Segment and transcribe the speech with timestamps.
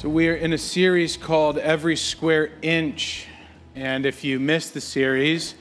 [0.00, 3.26] So, we are in a series called Every Square Inch.
[3.74, 5.56] And if you missed the series,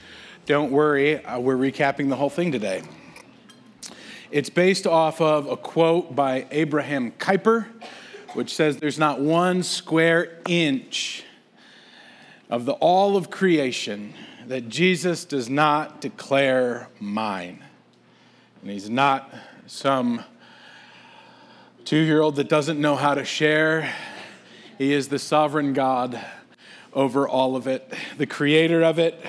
[0.45, 2.83] don't worry, uh, we're recapping the whole thing today.
[4.29, 7.65] It's based off of a quote by Abraham Kuyper,
[8.35, 11.23] which says, There's not one square inch
[12.47, 14.13] of the all of creation
[14.45, 17.63] that Jesus does not declare mine.
[18.61, 19.33] And he's not
[19.65, 20.23] some
[21.85, 23.91] two year old that doesn't know how to share.
[24.77, 26.23] He is the sovereign God
[26.93, 29.19] over all of it, the creator of it,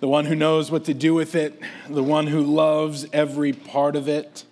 [0.00, 3.96] the one who knows what to do with it, the one who loves every part
[3.96, 4.44] of it,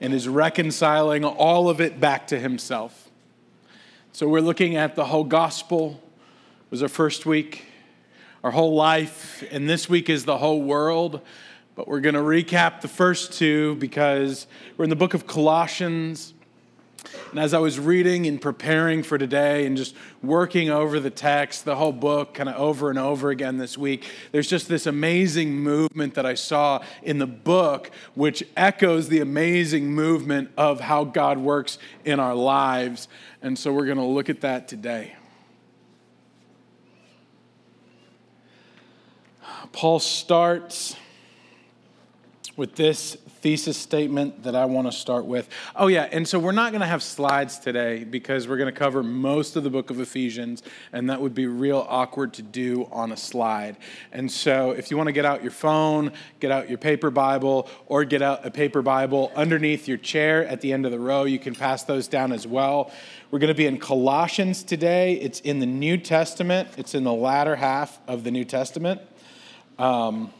[0.00, 3.10] and is reconciling all of it back to himself.
[4.12, 6.00] So we're looking at the whole gospel.
[6.64, 7.66] It was our first week,
[8.42, 11.20] our whole life, and this week is the whole world.
[11.74, 14.46] But we're going to recap the first two because
[14.78, 16.32] we're in the book of Colossians.
[17.30, 21.64] And as I was reading and preparing for today and just working over the text,
[21.64, 25.54] the whole book, kind of over and over again this week, there's just this amazing
[25.54, 31.38] movement that I saw in the book, which echoes the amazing movement of how God
[31.38, 33.08] works in our lives.
[33.42, 35.14] And so we're going to look at that today.
[39.72, 40.96] Paul starts
[42.60, 45.48] with this thesis statement that I want to start with.
[45.74, 48.78] Oh, yeah, and so we're not going to have slides today because we're going to
[48.78, 52.86] cover most of the book of Ephesians, and that would be real awkward to do
[52.92, 53.78] on a slide.
[54.12, 57.66] And so if you want to get out your phone, get out your paper Bible,
[57.86, 61.24] or get out a paper Bible underneath your chair at the end of the row,
[61.24, 62.92] you can pass those down as well.
[63.30, 65.14] We're going to be in Colossians today.
[65.14, 69.00] It's in the New Testament, it's in the latter half of the New Testament.
[69.78, 70.30] Um,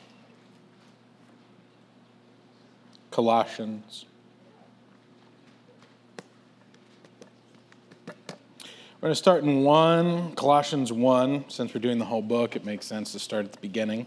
[3.11, 4.07] Colossians.
[9.01, 11.47] We're going to start in 1, Colossians 1.
[11.49, 14.07] Since we're doing the whole book, it makes sense to start at the beginning.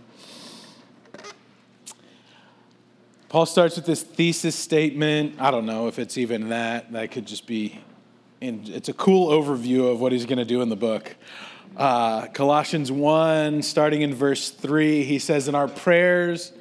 [3.27, 5.41] Paul starts with this thesis statement.
[5.41, 6.91] I don't know if it's even that.
[6.91, 7.79] That could just be,
[8.39, 11.15] it's a cool overview of what he's going to do in the book.
[11.75, 16.51] Uh, Colossians 1, starting in verse 3, he says, In our prayers,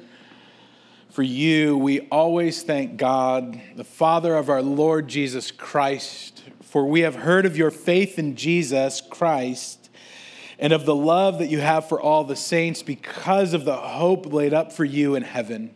[1.13, 7.01] for you, we always thank God, the Father of our Lord Jesus Christ, for we
[7.01, 9.91] have heard of your faith in Jesus Christ
[10.57, 14.33] and of the love that you have for all the saints because of the hope
[14.33, 15.75] laid up for you in heaven.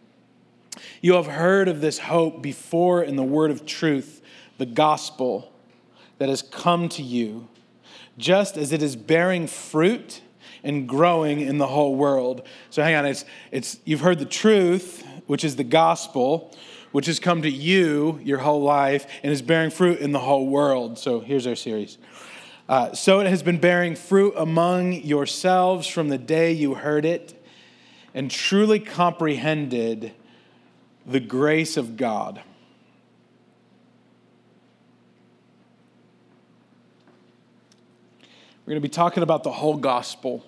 [1.02, 4.24] You have heard of this hope before in the word of truth,
[4.58, 5.54] the gospel
[6.18, 7.48] that has come to you,
[8.18, 10.22] just as it is bearing fruit
[10.64, 12.42] and growing in the whole world.
[12.72, 16.56] So hang on, it's, it's you've heard the truth which is the gospel,
[16.92, 20.48] which has come to you your whole life and is bearing fruit in the whole
[20.48, 20.98] world.
[20.98, 21.98] So here's our series.
[22.68, 27.42] Uh, so it has been bearing fruit among yourselves from the day you heard it
[28.14, 30.14] and truly comprehended
[31.06, 32.42] the grace of God.
[38.66, 40.44] We're going to be talking about the whole gospel.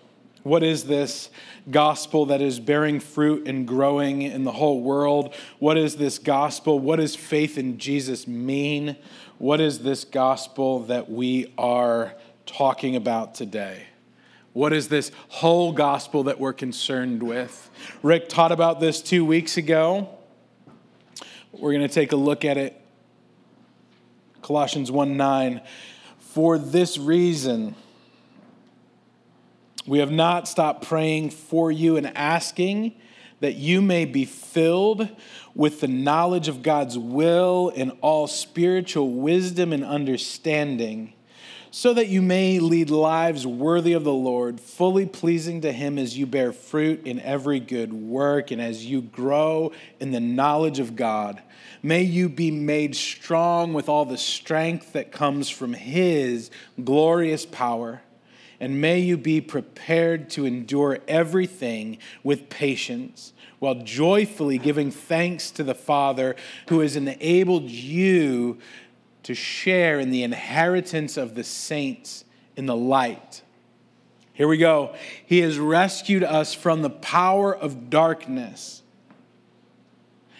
[0.50, 1.30] What is this
[1.70, 5.36] gospel that is bearing fruit and growing in the whole world?
[5.60, 6.80] What is this gospel?
[6.80, 8.98] What does faith in Jesus mean?
[9.38, 12.16] What is this gospel that we are
[12.48, 13.84] talking about today?
[14.54, 17.70] What is this whole gospel that we're concerned with?
[18.02, 20.10] Rick taught about this two weeks ago.
[21.52, 22.76] We're going to take a look at it.
[24.42, 25.62] Colossians 1 9.
[26.18, 27.76] For this reason,
[29.90, 32.94] we have not stopped praying for you and asking
[33.40, 35.10] that you may be filled
[35.56, 41.14] with the knowledge of God's will in all spiritual wisdom and understanding,
[41.72, 46.16] so that you may lead lives worthy of the Lord, fully pleasing to Him as
[46.16, 50.96] you bear fruit in every good work and as you grow in the knowledge of
[50.96, 51.42] God.
[51.82, 56.52] May you be made strong with all the strength that comes from His
[56.84, 58.02] glorious power
[58.60, 65.64] and may you be prepared to endure everything with patience, while joyfully giving thanks to
[65.64, 66.36] the Father
[66.68, 68.58] who has enabled you
[69.24, 72.26] to share in the inheritance of the saints
[72.56, 73.42] in the light.
[74.34, 74.96] Here we go.
[75.26, 78.82] He has rescued us from the power of darkness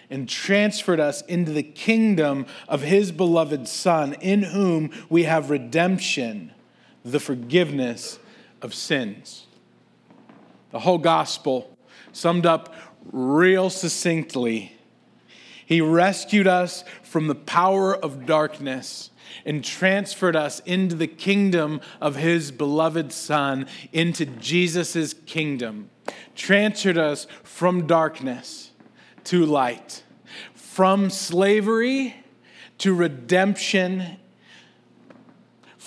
[0.08, 6.52] and transferred us into the kingdom of his beloved Son, in whom we have redemption
[7.04, 8.18] the forgiveness
[8.62, 9.46] of sins.
[10.70, 11.76] The whole gospel
[12.12, 12.74] summed up
[13.12, 14.76] real succinctly.
[15.64, 19.10] He rescued us from the power of darkness
[19.44, 25.90] and transferred us into the kingdom of his beloved Son, into Jesus' kingdom.
[26.34, 28.70] Transferred us from darkness
[29.24, 30.02] to light,
[30.54, 32.16] from slavery
[32.78, 34.16] to redemption,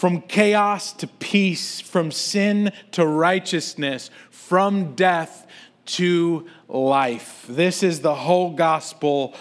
[0.03, 5.47] from chaos to peace, from sin to righteousness, from death
[5.85, 7.45] to life.
[7.47, 9.33] This is the whole gospel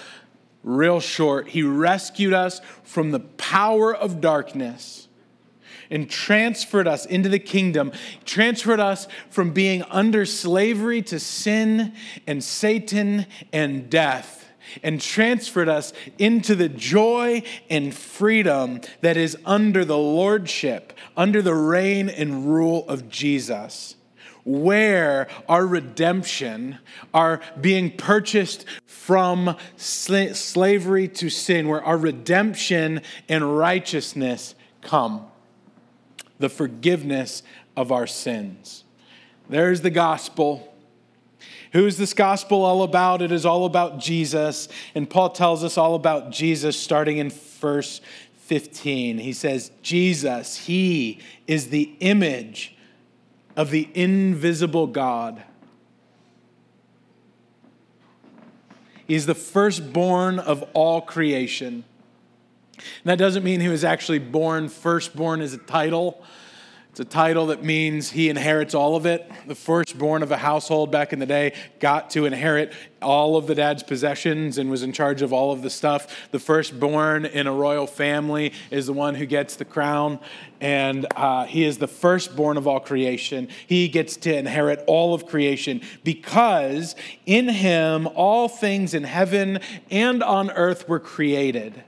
[0.63, 5.09] real short, he rescued us from the power of darkness
[5.91, 7.91] and transferred us into the kingdom,
[8.25, 11.93] transferred us from being under slavery to sin
[12.29, 14.42] and Satan and death.
[14.83, 21.55] And transferred us into the joy and freedom that is under the lordship, under the
[21.55, 23.97] reign and rule of Jesus
[24.45, 26.79] where our redemption,
[27.15, 35.27] our being purchased from sl- slavery to sin, where our redemption and righteousness come,
[36.39, 37.43] the forgiveness
[37.77, 38.85] of our sins.
[39.49, 40.72] There's the gospel.
[41.73, 43.23] Who's this gospel all about?
[43.23, 44.69] It is all about Jesus.
[44.95, 48.01] And Paul tells us all about Jesus starting in verse
[48.39, 49.19] 15.
[49.19, 52.77] He says, Jesus, He is the image
[53.57, 55.43] of the invisible God.
[59.07, 61.85] He's the firstborn of all creation.
[62.77, 66.23] And that doesn't mean he was actually born firstborn as a title.
[66.93, 69.27] It's a title that means he inherits all of it.
[69.47, 73.55] The firstborn of a household back in the day got to inherit all of the
[73.55, 76.29] dad's possessions and was in charge of all of the stuff.
[76.33, 80.21] The firstborn in a royal family is the one who gets the crown,
[80.61, 83.49] and uh, he is the firstborn of all creation.
[83.67, 89.61] He gets to inherit all of creation because in him all things in heaven
[89.91, 91.85] and on earth were created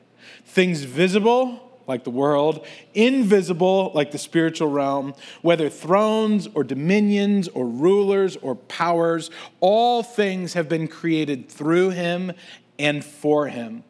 [0.46, 7.66] things visible like the world, invisible, like the spiritual realm, whether thrones or dominions or
[7.66, 12.32] rulers or powers, all things have been created through him
[12.78, 13.84] and for him.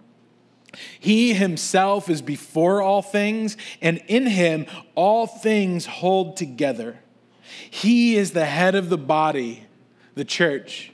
[0.99, 6.99] He himself is before all things, and in him all things hold together.
[7.71, 9.67] He is the head of the body,
[10.15, 10.94] the church.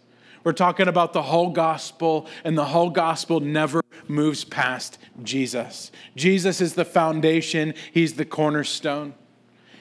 [0.43, 5.91] we're talking about the whole gospel, and the whole gospel never moves past Jesus.
[6.15, 9.13] Jesus is the foundation, He's the cornerstone.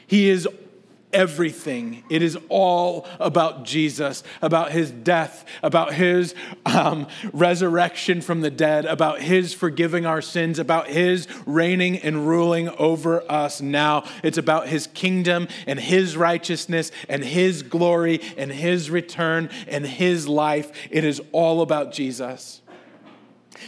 [0.06, 0.48] He is
[1.12, 2.02] everything.
[2.08, 6.34] It is all about Jesus, about his death, about his
[6.66, 12.68] um, resurrection from the dead, about his forgiving our sins, about his reigning and ruling
[12.70, 14.04] over us now.
[14.22, 20.28] It's about his kingdom and his righteousness and his glory and his return and his
[20.28, 20.70] life.
[20.90, 22.62] It is all about Jesus.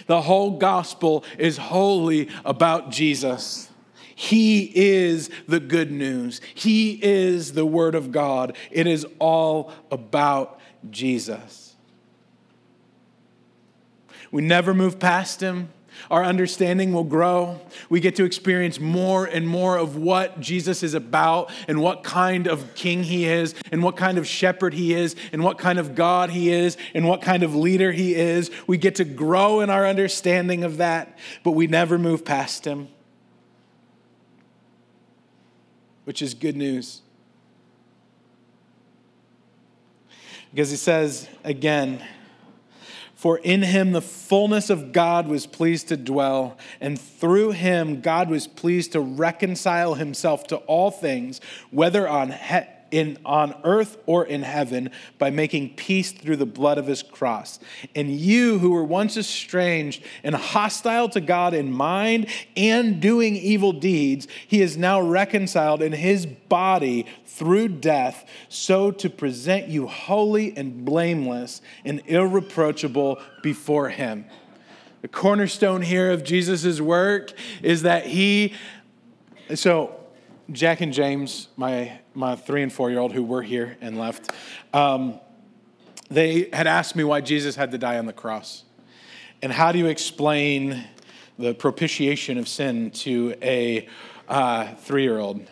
[0.07, 3.69] The whole gospel is wholly about Jesus.
[4.23, 6.41] He is the good news.
[6.55, 8.57] He is the Word of God.
[8.71, 11.75] It is all about Jesus.
[14.31, 15.71] We never move past Him.
[16.09, 17.61] Our understanding will grow.
[17.91, 22.47] We get to experience more and more of what Jesus is about and what kind
[22.47, 25.97] of king he is and what kind of shepherd he is and what kind of
[25.97, 28.53] God he is and what kind of leader he is.
[28.69, 32.89] We get to grow in our understanding of that, but we never move past him
[36.05, 37.03] which is good news.
[40.51, 42.05] Because he says again,
[43.15, 48.29] for in him the fullness of God was pleased to dwell, and through him God
[48.29, 51.41] was pleased to reconcile himself to all things,
[51.71, 56.79] whether on he- in, on earth or in heaven by making peace through the blood
[56.79, 57.59] of his cross.
[57.97, 63.73] And you who were once estranged and hostile to God in mind and doing evil
[63.73, 70.57] deeds, he is now reconciled in his body through death, so to present you holy
[70.57, 74.27] and blameless and irreproachable before him.
[75.01, 77.33] The cornerstone here of Jesus' work
[77.63, 78.53] is that he,
[79.55, 79.99] so
[80.51, 84.33] Jack and James, my, my three and four year old who were here and left,
[84.75, 85.21] um,
[86.11, 88.65] they had asked me why Jesus had to die on the cross.
[89.41, 90.85] And how do you explain
[91.39, 93.89] the propitiation of sin to a
[94.29, 95.47] uh, three year old.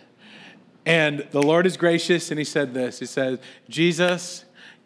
[0.86, 4.44] And the Lord is gracious, and he said this He said, Jesus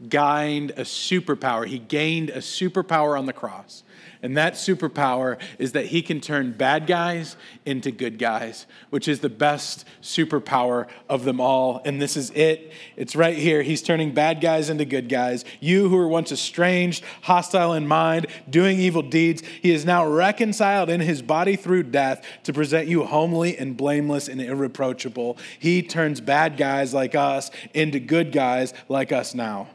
[0.09, 1.67] gained a superpower.
[1.67, 3.84] He gained a superpower on the cross.
[4.25, 9.21] And that superpower is that he can turn bad guys into good guys, which is
[9.21, 11.83] the best superpower of them all.
[11.85, 12.73] And this is it.
[12.97, 13.61] It's right here.
[13.63, 15.45] He's turning bad guys into good guys.
[15.61, 20.89] You who were once estranged, hostile in mind, doing evil deeds, he is now reconciled
[20.89, 25.37] in his body through death to present you homely and blameless and irreproachable.
[25.59, 29.69] He turns bad guys like us into good guys like us now.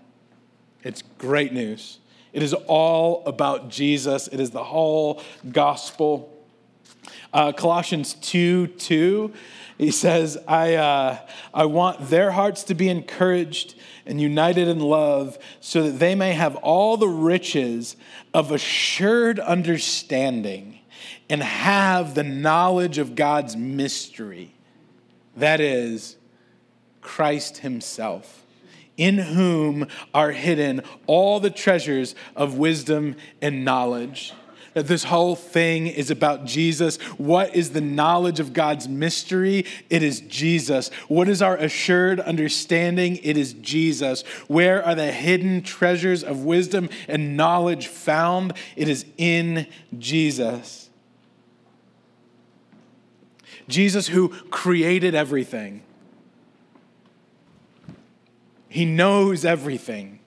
[0.81, 1.99] It's great news.
[2.33, 5.21] It is all about Jesus, it is the whole
[5.51, 6.35] gospel.
[7.33, 9.33] Uh, Colossians 2 2,
[9.77, 11.17] he says, I, uh,
[11.53, 16.33] I want their hearts to be encouraged and united in love so that they may
[16.33, 17.95] have all the riches
[18.33, 20.79] of assured understanding
[21.29, 24.53] and have the knowledge of God's mystery.
[25.37, 26.17] That is,
[27.01, 28.38] Christ Himself
[28.99, 34.33] in whom are hidden all the treasures of wisdom and knowledge.
[34.73, 36.97] That this whole thing is about Jesus.
[37.17, 39.65] What is the knowledge of God's mystery?
[39.89, 40.89] It is Jesus.
[41.07, 43.17] What is our assured understanding?
[43.23, 44.21] It is Jesus.
[44.47, 48.53] Where are the hidden treasures of wisdom and knowledge found?
[48.75, 49.65] It is in
[49.97, 50.89] Jesus.
[53.67, 55.83] Jesus, who created everything
[58.69, 60.19] he knows everything.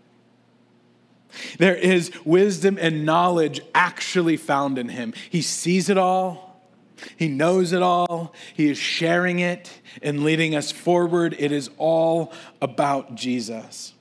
[1.58, 5.14] There is wisdom and knowledge actually found in him.
[5.30, 6.60] He sees it all.
[7.16, 8.34] He knows it all.
[8.52, 11.34] He is sharing it and leading us forward.
[11.38, 13.94] It is all about Jesus.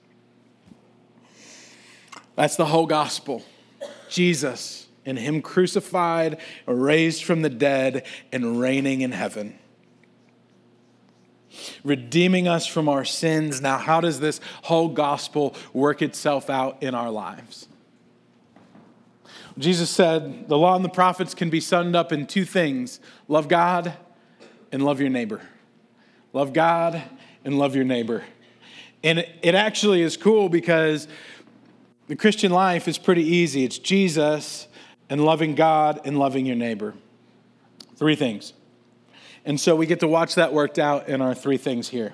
[2.36, 3.44] That's the whole gospel.
[4.10, 9.58] Jesus and Him crucified, raised from the dead, and reigning in heaven
[11.84, 13.62] redeeming us from our sins.
[13.62, 17.68] Now, how does this whole gospel work itself out in our lives?
[19.58, 23.48] Jesus said the law and the prophets can be summed up in two things love
[23.48, 23.94] God
[24.72, 25.42] and love your neighbor.
[26.34, 27.02] Love God
[27.44, 28.24] and love your neighbor.
[29.04, 31.08] And it actually is cool because
[32.08, 33.64] the Christian life is pretty easy.
[33.64, 34.68] It's Jesus
[35.10, 36.94] and loving God and loving your neighbor.
[37.96, 38.54] Three things.
[39.46, 42.14] And so we get to watch that worked out in our three things here.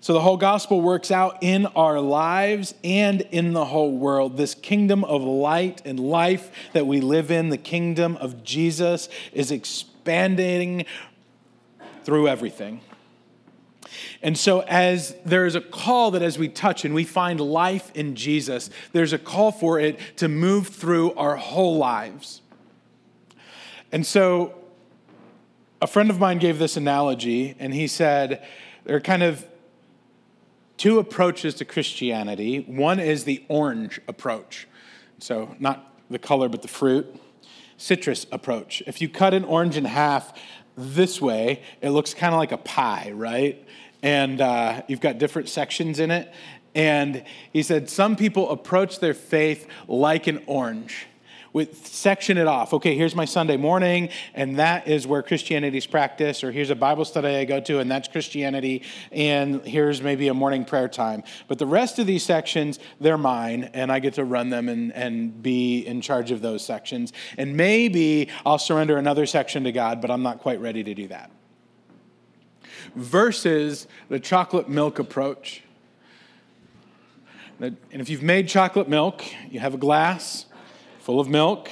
[0.00, 4.36] So the whole gospel works out in our lives and in the whole world.
[4.36, 9.50] This kingdom of light and life that we live in, the kingdom of Jesus, is
[9.50, 10.84] expanding
[12.04, 12.80] through everything.
[14.22, 17.90] And so, as there is a call that as we touch and we find life
[17.94, 22.40] in Jesus, there's a call for it to move through our whole lives.
[23.90, 24.54] And so,
[25.80, 28.44] a friend of mine gave this analogy, and he said
[28.84, 29.46] there are kind of
[30.76, 32.60] two approaches to Christianity.
[32.60, 34.66] One is the orange approach,
[35.18, 37.06] so not the color, but the fruit.
[37.76, 38.82] Citrus approach.
[38.86, 40.32] If you cut an orange in half
[40.76, 43.64] this way, it looks kind of like a pie, right?
[44.02, 46.32] And uh, you've got different sections in it.
[46.74, 51.07] And he said some people approach their faith like an orange
[51.52, 52.74] with section it off.
[52.74, 56.76] Okay, here's my Sunday morning, and that is where Christianity is practiced, or here's a
[56.76, 61.22] Bible study I go to, and that's Christianity, and here's maybe a morning prayer time.
[61.46, 64.92] But the rest of these sections, they're mine, and I get to run them and,
[64.92, 67.12] and be in charge of those sections.
[67.36, 71.08] And maybe I'll surrender another section to God, but I'm not quite ready to do
[71.08, 71.30] that.
[72.94, 75.62] Versus the chocolate milk approach.
[77.60, 80.46] And if you've made chocolate milk, you have a glass,
[81.08, 81.70] full of milk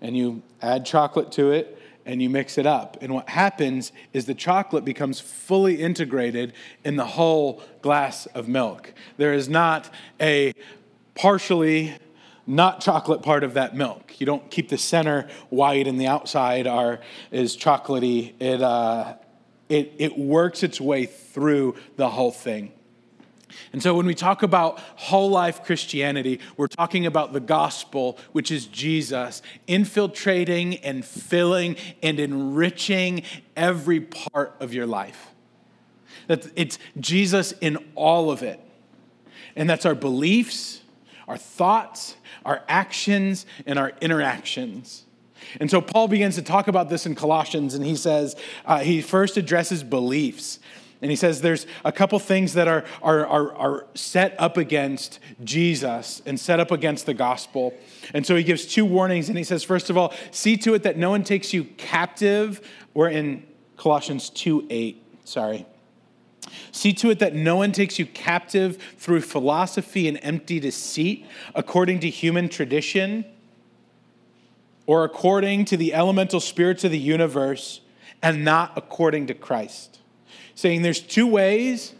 [0.00, 2.96] and you add chocolate to it and you mix it up.
[3.00, 6.52] And what happens is the chocolate becomes fully integrated
[6.84, 8.94] in the whole glass of milk.
[9.16, 9.90] There is not
[10.20, 10.52] a
[11.16, 11.96] partially
[12.46, 14.20] not chocolate part of that milk.
[14.20, 17.00] You don't keep the center white and the outside are
[17.32, 18.40] is chocolatey.
[18.40, 19.16] It uh,
[19.68, 22.70] it it works its way through the whole thing.
[23.72, 28.50] And so when we talk about whole life Christianity, we're talking about the gospel, which
[28.50, 33.22] is Jesus, infiltrating and filling and enriching
[33.56, 35.28] every part of your life.
[36.26, 38.60] That it's Jesus in all of it.
[39.54, 40.82] And that's our beliefs,
[41.28, 45.04] our thoughts, our actions, and our interactions.
[45.60, 49.00] And so Paul begins to talk about this in Colossians, and he says, uh, he
[49.00, 50.58] first addresses beliefs.
[51.02, 55.18] And he says there's a couple things that are, are, are, are, set up against
[55.44, 57.74] Jesus and set up against the gospel.
[58.14, 59.28] And so he gives two warnings.
[59.28, 62.66] And he says, first of all, see to it that no one takes you captive,
[62.94, 63.44] We're in
[63.76, 65.66] Colossians 2 8, sorry.
[66.72, 72.00] See to it that no one takes you captive through philosophy and empty deceit, according
[72.00, 73.24] to human tradition,
[74.86, 77.80] or according to the elemental spirits of the universe,
[78.22, 79.95] and not according to Christ.
[80.56, 81.94] Saying there's two ways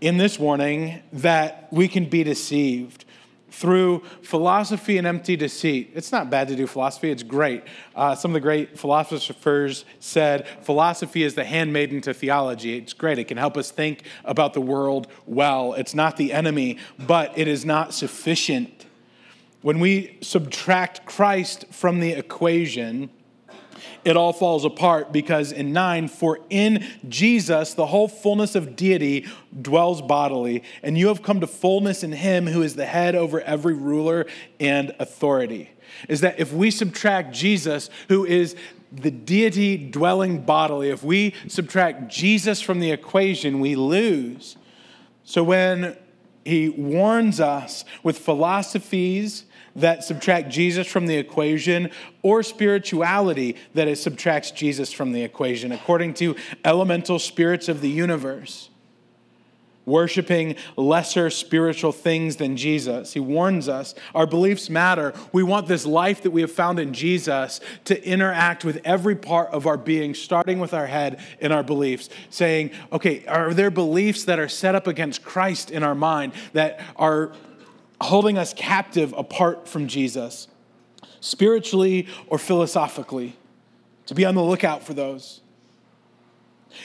[0.00, 3.04] in this warning that we can be deceived
[3.50, 5.90] through philosophy and empty deceit.
[5.94, 7.64] It's not bad to do philosophy, it's great.
[7.94, 12.76] Uh, some of the great philosophers said philosophy is the handmaiden to theology.
[12.78, 15.74] It's great, it can help us think about the world well.
[15.74, 18.86] It's not the enemy, but it is not sufficient.
[19.62, 23.10] When we subtract Christ from the equation,
[24.04, 29.26] it all falls apart because in 9, for in Jesus the whole fullness of deity
[29.60, 33.40] dwells bodily, and you have come to fullness in him who is the head over
[33.40, 34.26] every ruler
[34.58, 35.70] and authority.
[36.08, 38.56] Is that if we subtract Jesus, who is
[38.92, 44.56] the deity dwelling bodily, if we subtract Jesus from the equation, we lose.
[45.24, 45.96] So when
[46.44, 49.44] he warns us with philosophies,
[49.76, 51.90] that subtract Jesus from the equation
[52.22, 57.90] or spirituality that it subtracts Jesus from the equation, according to elemental spirits of the
[57.90, 58.68] universe.
[59.86, 63.14] Worshiping lesser spiritual things than Jesus.
[63.14, 65.14] He warns us our beliefs matter.
[65.32, 69.48] We want this life that we have found in Jesus to interact with every part
[69.48, 72.10] of our being, starting with our head and our beliefs.
[72.28, 76.84] Saying, okay, are there beliefs that are set up against Christ in our mind that
[76.94, 77.32] are
[78.00, 80.48] holding us captive apart from Jesus,
[81.20, 83.36] spiritually or philosophically,
[84.06, 85.40] to be on the lookout for those.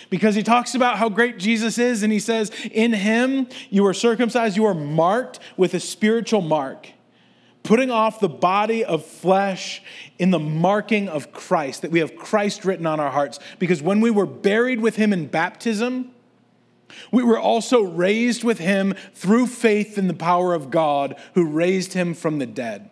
[0.09, 3.93] Because he talks about how great Jesus is, and he says, In him you are
[3.93, 6.89] circumcised, you are marked with a spiritual mark,
[7.63, 9.83] putting off the body of flesh
[10.17, 13.39] in the marking of Christ, that we have Christ written on our hearts.
[13.59, 16.14] Because when we were buried with him in baptism,
[17.11, 21.93] we were also raised with him through faith in the power of God who raised
[21.93, 22.89] him from the dead.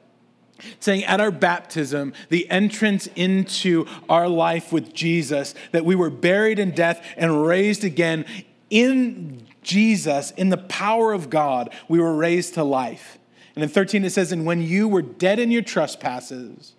[0.80, 6.60] Saying at our baptism, the entrance into our life with Jesus, that we were buried
[6.60, 8.26] in death and raised again
[8.70, 13.18] in Jesus, in the power of God, we were raised to life.
[13.56, 16.74] And in 13 it says, And when you were dead in your trespasses,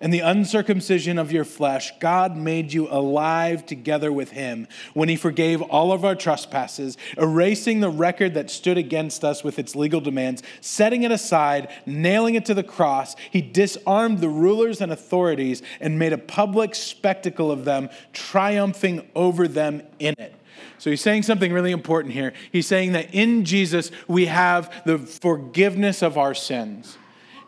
[0.00, 5.16] and the uncircumcision of your flesh, God made you alive together with him when he
[5.16, 10.00] forgave all of our trespasses, erasing the record that stood against us with its legal
[10.00, 13.16] demands, setting it aside, nailing it to the cross.
[13.30, 19.48] He disarmed the rulers and authorities and made a public spectacle of them, triumphing over
[19.48, 20.34] them in it.
[20.78, 22.32] So he's saying something really important here.
[22.52, 26.96] He's saying that in Jesus we have the forgiveness of our sins.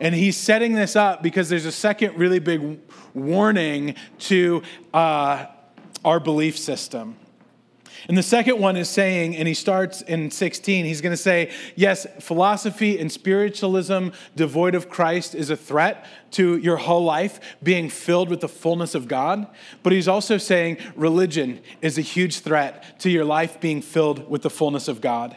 [0.01, 2.79] And he's setting this up because there's a second really big
[3.13, 5.45] warning to uh,
[6.03, 7.15] our belief system.
[8.07, 11.51] And the second one is saying, and he starts in 16, he's going to say,
[11.75, 17.87] yes, philosophy and spiritualism devoid of Christ is a threat to your whole life being
[17.87, 19.45] filled with the fullness of God.
[19.83, 24.41] But he's also saying religion is a huge threat to your life being filled with
[24.41, 25.35] the fullness of God.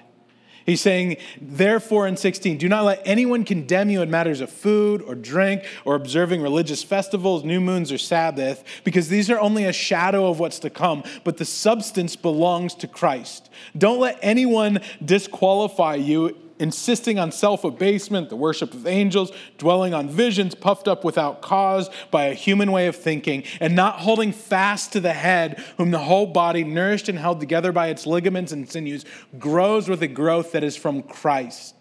[0.66, 5.02] He's saying, therefore, in 16, do not let anyone condemn you in matters of food
[5.02, 9.72] or drink or observing religious festivals, new moons, or Sabbath, because these are only a
[9.72, 13.50] shadow of what's to come, but the substance belongs to Christ.
[13.76, 20.08] Don't let anyone disqualify you insisting on self abasement, the worship of angels, dwelling on
[20.08, 24.92] visions, puffed up without cause by a human way of thinking, and not holding fast
[24.92, 28.70] to the head, whom the whole body, nourished and held together by its ligaments and
[28.70, 29.04] sinews,
[29.38, 31.74] grows with a growth that is from Christ.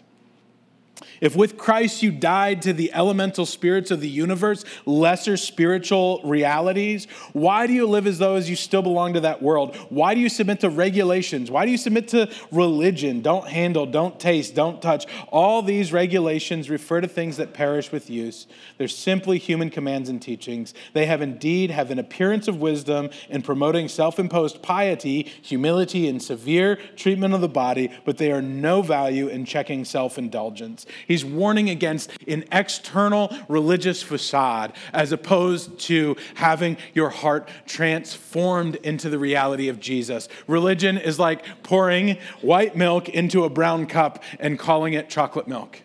[1.22, 7.08] If with Christ you died to the elemental spirits of the universe, lesser spiritual realities,
[7.32, 9.76] why do you live as though as you still belong to that world?
[9.90, 11.50] Why do you submit to regulations?
[11.50, 13.22] Why do you submit to religion?
[13.22, 15.06] Don't handle, don't taste, don't touch.
[15.30, 18.46] All these regulations refer to things that perish with use.
[18.78, 20.74] They're simply human commands and teachings.
[20.94, 26.76] They have indeed have an appearance of wisdom in promoting self-imposed piety, humility, and severe
[26.96, 30.83] treatment of the body, but they are no value in checking self-indulgence.
[31.08, 39.10] He's warning against an external religious facade as opposed to having your heart transformed into
[39.10, 40.30] the reality of Jesus.
[40.48, 45.82] Religion is like pouring white milk into a brown cup and calling it chocolate milk.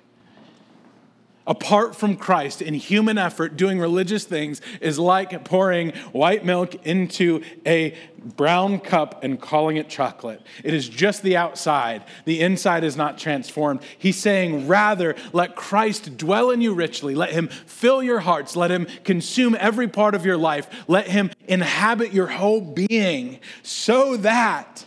[1.49, 7.43] Apart from Christ in human effort, doing religious things is like pouring white milk into
[7.67, 7.97] a
[8.37, 10.43] brown cup and calling it chocolate.
[10.63, 13.81] It is just the outside, the inside is not transformed.
[13.97, 18.71] He's saying, rather, let Christ dwell in you richly, let him fill your hearts, let
[18.71, 24.85] him consume every part of your life, let him inhabit your whole being, so that.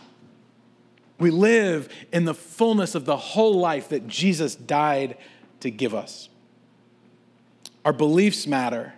[1.18, 5.16] We live in the fullness of the whole life that Jesus died
[5.60, 6.28] to give us.
[7.84, 8.94] Our beliefs matter.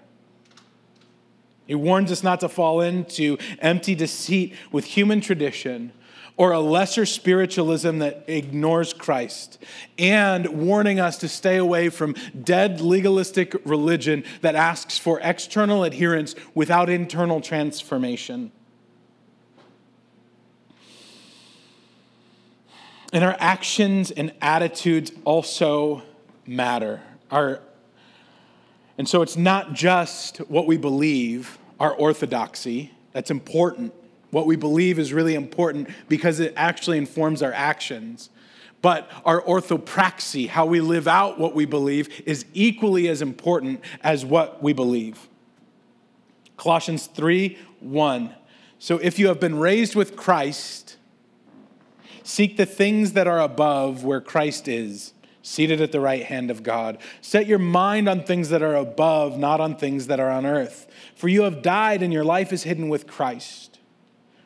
[1.67, 5.93] He warns us not to fall into empty deceit with human tradition
[6.37, 9.59] or a lesser spiritualism that ignores Christ,
[9.99, 16.35] and warning us to stay away from dead legalistic religion that asks for external adherence
[16.53, 18.51] without internal transformation.
[23.13, 26.03] And our actions and attitudes also
[26.49, 27.01] matter.
[27.31, 27.61] Our
[28.97, 33.93] and so it's not just what we believe, our orthodoxy, that's important.
[34.31, 38.31] What we believe is really important because it actually informs our actions.
[38.83, 44.25] But our orthopraxy, how we live out what we believe, is equally as important as
[44.25, 45.29] what we believe.
[46.57, 48.35] Colossians 3 1.
[48.79, 50.97] So if you have been raised with Christ,
[52.23, 56.63] seek the things that are above where Christ is seated at the right hand of
[56.63, 56.99] God.
[57.21, 60.91] Set your mind on things that are above, not on things that are on earth.
[61.15, 63.79] For you have died, and your life is hidden with Christ.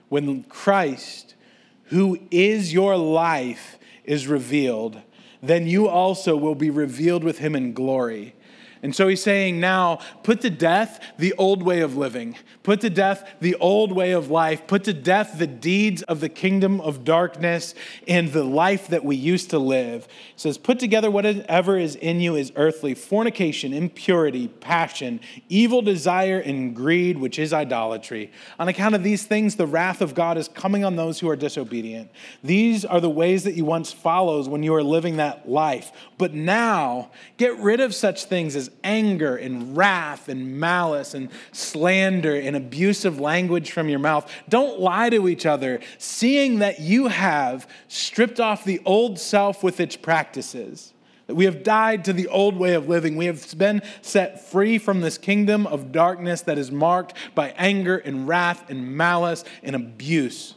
[0.08, 1.36] When Christ,
[1.84, 5.00] who is your life, is revealed,
[5.40, 8.34] then you also will be revealed with him in glory.
[8.82, 12.90] And so he's saying now, put to death the old way of living, put to
[12.90, 17.04] death the old way of life, put to death the deeds of the kingdom of
[17.04, 17.74] darkness
[18.06, 20.06] and the life that we used to live.
[20.34, 26.38] He says, put together whatever is in you is earthly fornication, impurity, passion, evil desire,
[26.38, 28.30] and greed, which is idolatry.
[28.58, 31.36] On account of these things, the wrath of God is coming on those who are
[31.36, 32.10] disobedient.
[32.42, 35.90] These are the ways that you once followed when you were living that life.
[36.16, 42.34] But now, get rid of such things as anger and wrath and malice and slander
[42.34, 44.30] and abusive language from your mouth.
[44.48, 49.80] Don't lie to each other, seeing that you have stripped off the old self with
[49.80, 50.92] its practices.
[51.26, 53.16] That we have died to the old way of living.
[53.16, 57.98] We have been set free from this kingdom of darkness that is marked by anger
[57.98, 60.54] and wrath and malice and abuse.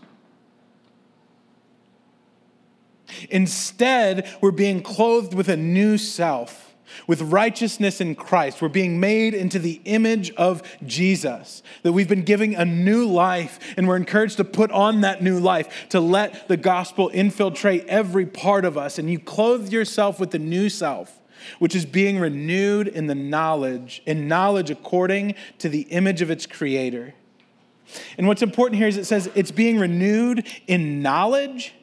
[3.29, 6.70] Instead, we're being clothed with a new self
[7.07, 8.61] with righteousness in Christ.
[8.61, 13.59] We're being made into the image of Jesus, that we've been giving a new life,
[13.77, 18.25] and we're encouraged to put on that new life, to let the gospel infiltrate every
[18.25, 18.97] part of us.
[18.97, 21.17] And you clothe yourself with the new self.
[21.57, 26.45] Which is being renewed in the knowledge, in knowledge according to the image of its
[26.45, 27.15] creator.
[28.15, 31.73] And what's important here is it says it's being renewed in knowledge.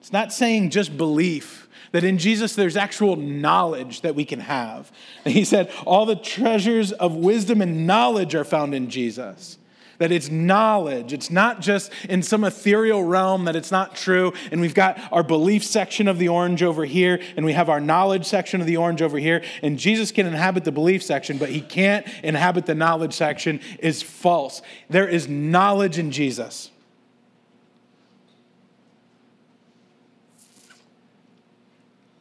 [0.00, 4.90] It's not saying just belief that in Jesus there's actual knowledge that we can have.
[5.24, 9.58] And he said, All the treasures of wisdom and knowledge are found in Jesus.
[9.98, 11.12] That it's knowledge.
[11.12, 14.32] It's not just in some ethereal realm that it's not true.
[14.50, 17.80] And we've got our belief section of the orange over here, and we have our
[17.80, 19.42] knowledge section of the orange over here.
[19.62, 24.00] And Jesus can inhabit the belief section, but he can't inhabit the knowledge section, is
[24.00, 24.62] false.
[24.88, 26.70] There is knowledge in Jesus.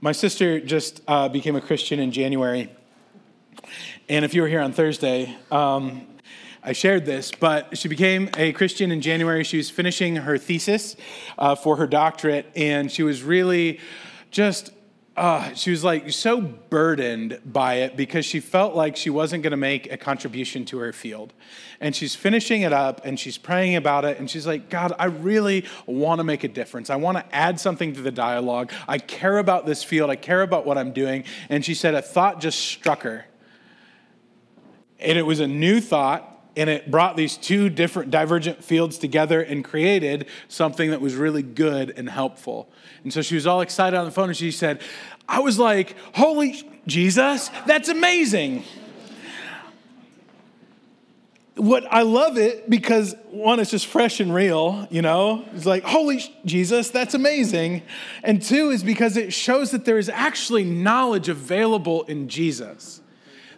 [0.02, 2.70] My sister just uh, became a Christian in January.
[4.08, 6.08] And if you were here on Thursday, um,
[6.64, 9.44] I shared this, but she became a Christian in January.
[9.44, 10.96] She was finishing her thesis
[11.38, 13.82] uh, for her doctorate, and she was really
[14.32, 14.72] just
[15.20, 19.52] uh, she was like so burdened by it because she felt like she wasn't going
[19.52, 21.34] to make a contribution to her field.
[21.82, 24.18] And she's finishing it up and she's praying about it.
[24.18, 26.90] And she's like, God, I really want to make a difference.
[26.90, 28.72] I want to add something to the dialogue.
[28.88, 30.10] I care about this field.
[30.10, 31.26] I care about what I'm doing.
[31.50, 33.26] And she said, a thought just struck her.
[35.00, 36.29] And it was a new thought
[36.60, 41.42] and it brought these two different divergent fields together and created something that was really
[41.42, 42.70] good and helpful.
[43.04, 44.82] And so she was all excited on the phone and she said,
[45.28, 48.66] I was like, Holy Jesus, that's amazing.
[51.56, 55.46] What I love it because one, it's just fresh and real, you know?
[55.54, 57.84] It's like, Holy Jesus, that's amazing.
[58.22, 63.00] And two is because it shows that there is actually knowledge available in Jesus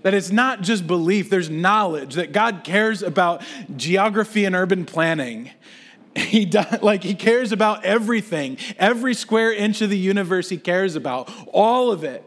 [0.04, 3.44] that it's not just belief, there's knowledge, that God cares about
[3.76, 5.52] geography and urban planning.
[6.16, 10.96] He does, like he cares about everything, every square inch of the universe he cares
[10.96, 12.24] about, all of it.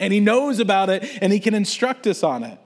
[0.00, 2.58] And he knows about it and he can instruct us on it.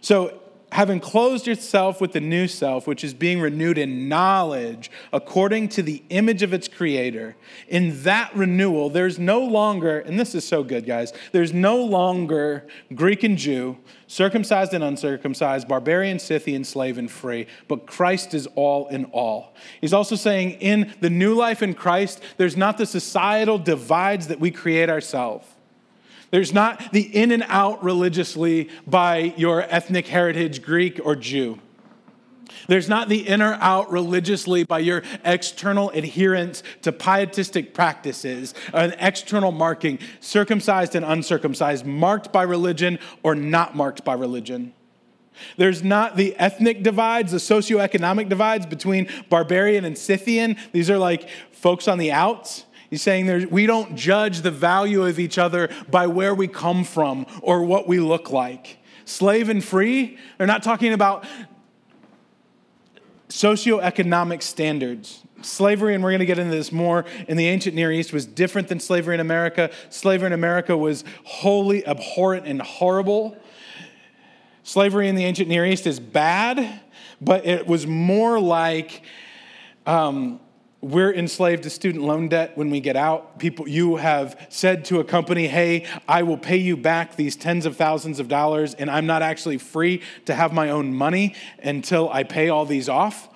[0.00, 0.41] So
[0.72, 5.82] having closed yourself with the new self, which is being renewed in knowledge according to
[5.82, 7.36] the image of its creator,
[7.68, 12.66] in that renewal, there's no longer, and this is so good, guys, there's no longer
[12.94, 18.88] Greek and Jew, circumcised and uncircumcised, barbarian, Scythian, slave, and free, but Christ is all
[18.88, 19.54] in all.
[19.82, 24.40] He's also saying in the new life in Christ, there's not the societal divides that
[24.40, 25.46] we create ourselves.
[26.32, 31.60] There's not the in and out religiously by your ethnic heritage, Greek or Jew.
[32.68, 38.94] There's not the in or out religiously by your external adherence to pietistic practices, an
[38.98, 44.72] external marking, circumcised and uncircumcised, marked by religion or not marked by religion.
[45.58, 50.56] There's not the ethnic divides, the socioeconomic divides between barbarian and Scythian.
[50.72, 52.64] These are like folks on the outs.
[52.92, 57.24] He's saying we don't judge the value of each other by where we come from
[57.40, 58.76] or what we look like.
[59.06, 61.24] Slave and free, they're not talking about
[63.30, 65.22] socioeconomic standards.
[65.40, 68.26] Slavery, and we're going to get into this more, in the ancient Near East was
[68.26, 69.70] different than slavery in America.
[69.88, 73.38] Slavery in America was wholly abhorrent and horrible.
[74.64, 76.82] Slavery in the ancient Near East is bad,
[77.22, 79.02] but it was more like
[79.86, 80.40] um,
[80.82, 83.38] we're enslaved to student loan debt when we get out.
[83.38, 87.66] People, you have said to a company, hey, I will pay you back these tens
[87.66, 92.10] of thousands of dollars, and I'm not actually free to have my own money until
[92.10, 93.28] I pay all these off.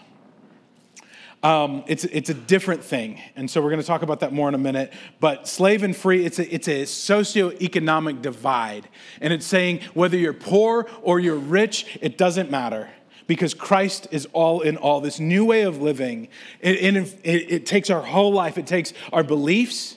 [1.44, 3.20] Um, it's, it's a different thing.
[3.36, 4.92] And so we're going to talk about that more in a minute.
[5.20, 8.88] But slave and free, it's a, it's a socioeconomic divide.
[9.20, 12.90] And it's saying whether you're poor or you're rich, it doesn't matter
[13.26, 15.00] because Christ is all in all.
[15.00, 16.28] This new way of living,
[16.60, 19.96] it, it, it, takes our whole life, it takes our beliefs,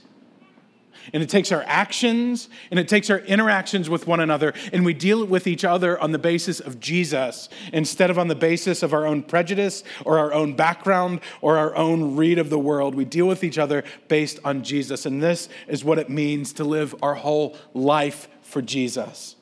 [1.13, 4.93] and it takes our actions, and it takes our interactions with one another, and we
[4.93, 8.93] deal with each other on the basis of Jesus instead of on the basis of
[8.93, 12.95] our own prejudice or our own background or our own read of the world.
[12.95, 16.63] We deal with each other based on Jesus, and this is what it means to
[16.63, 19.35] live our whole life for Jesus.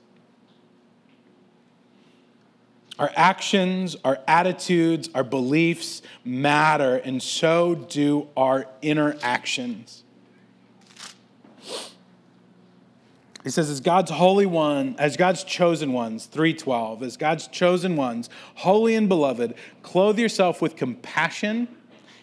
[2.99, 10.03] Our actions, our attitudes, our beliefs matter, and so do our interactions.
[13.43, 18.29] He says, as God's holy one, as God's chosen ones, 312, as God's chosen ones,
[18.55, 21.69] holy and beloved, clothe yourself with compassion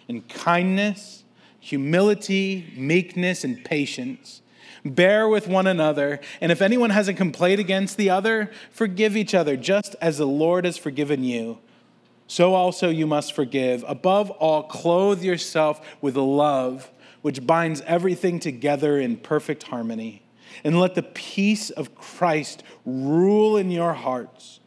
[0.09, 1.25] and kindness,
[1.61, 4.43] humility, meekness, and patience
[4.85, 9.35] Bear with one another, and if anyone has a complaint against the other, forgive each
[9.35, 11.59] other, just as the Lord has forgiven you.
[12.27, 13.85] So also you must forgive.
[13.87, 16.91] Above all, clothe yourself with love,
[17.23, 20.23] which binds everything together in perfect harmony.
[20.63, 24.61] And let the peace of Christ rule in your hearts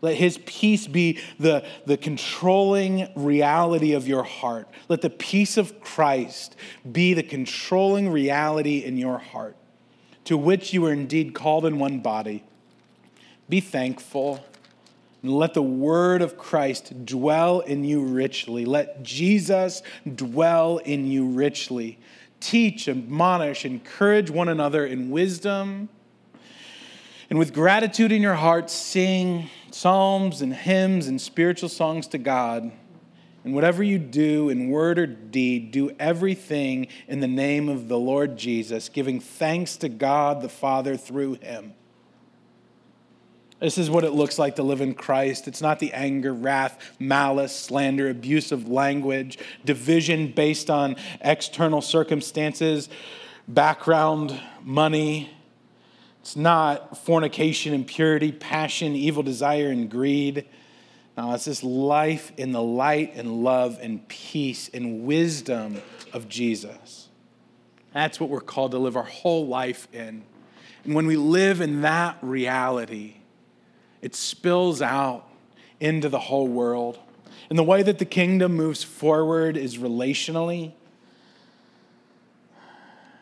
[0.00, 4.68] let his peace be the, the controlling reality of your heart.
[4.88, 6.56] Let the peace of Christ
[6.90, 9.56] be the controlling reality in your heart,
[10.24, 12.44] to which you are indeed called in one body.
[13.48, 14.44] Be thankful.
[15.22, 18.64] And let the word of Christ dwell in you richly.
[18.64, 19.82] Let Jesus
[20.14, 21.98] dwell in you richly.
[22.38, 25.88] Teach, admonish, encourage one another in wisdom.
[27.30, 32.72] And with gratitude in your heart, sing psalms and hymns and spiritual songs to God.
[33.44, 37.98] And whatever you do in word or deed, do everything in the name of the
[37.98, 41.74] Lord Jesus, giving thanks to God the Father through him.
[43.60, 45.48] This is what it looks like to live in Christ.
[45.48, 52.88] It's not the anger, wrath, malice, slander, abusive language, division based on external circumstances,
[53.48, 55.30] background, money,
[56.28, 60.44] it's not fornication, impurity, passion, evil desire, and greed.
[61.16, 65.80] No, it's this life in the light and love and peace and wisdom
[66.12, 67.08] of Jesus.
[67.94, 70.22] That's what we're called to live our whole life in.
[70.84, 73.14] And when we live in that reality,
[74.02, 75.26] it spills out
[75.80, 76.98] into the whole world.
[77.48, 80.72] And the way that the kingdom moves forward is relationally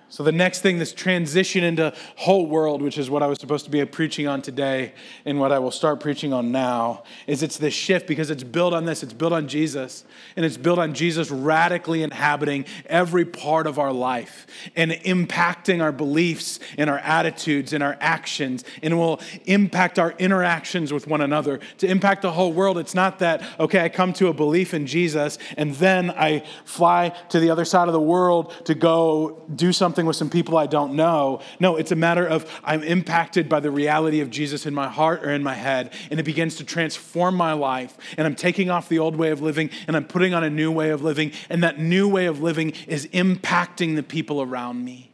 [0.08, 3.64] so, the next thing, this transition into whole world, which is what I was supposed
[3.64, 4.92] to be preaching on today
[5.24, 8.72] and what I will start preaching on now, is it's this shift because it's built
[8.72, 9.02] on this.
[9.02, 10.04] It's built on Jesus,
[10.36, 15.90] and it's built on Jesus radically inhabiting every part of our life and impacting our
[15.90, 21.58] beliefs and our attitudes and our actions, and will impact our interactions with one another.
[21.78, 24.86] To impact the whole world, it's not that, okay, I come to a belief in
[24.86, 29.72] Jesus and then I fly to the other side of the world to go do
[29.72, 31.40] something something with some people I don't know.
[31.58, 35.24] No, it's a matter of I'm impacted by the reality of Jesus in my heart
[35.24, 37.96] or in my head, and it begins to transform my life.
[38.18, 40.70] And I'm taking off the old way of living and I'm putting on a new
[40.70, 45.12] way of living, and that new way of living is impacting the people around me.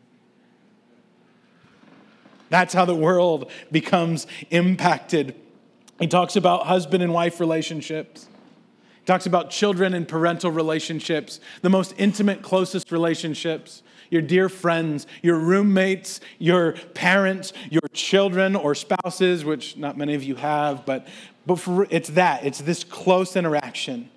[2.50, 5.36] That's how the world becomes impacted.
[6.00, 8.26] He talks about husband and wife relationships.
[8.98, 15.06] He talks about children and parental relationships, the most intimate, closest relationships, your dear friends,
[15.22, 21.06] your roommates, your parents, your children or spouses, which not many of you have, but,
[21.46, 22.44] but for, it's that.
[22.44, 24.10] It's this close interaction.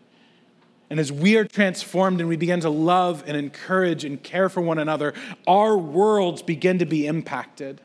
[0.90, 4.60] And as we are transformed and we begin to love and encourage and care for
[4.60, 5.14] one another,
[5.48, 7.80] our worlds begin to be impacted.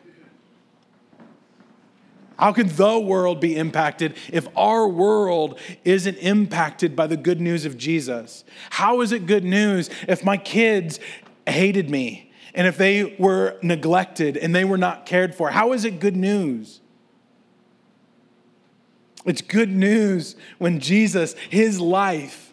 [2.40, 7.66] How can the world be impacted if our world isn't impacted by the good news
[7.66, 8.44] of Jesus?
[8.70, 10.98] How is it good news if my kids
[11.46, 15.50] hated me and if they were neglected and they were not cared for?
[15.50, 16.80] How is it good news?
[19.24, 22.52] It's good news when Jesus, his life,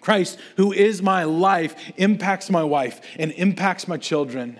[0.00, 4.58] Christ, who is my life, impacts my wife and impacts my children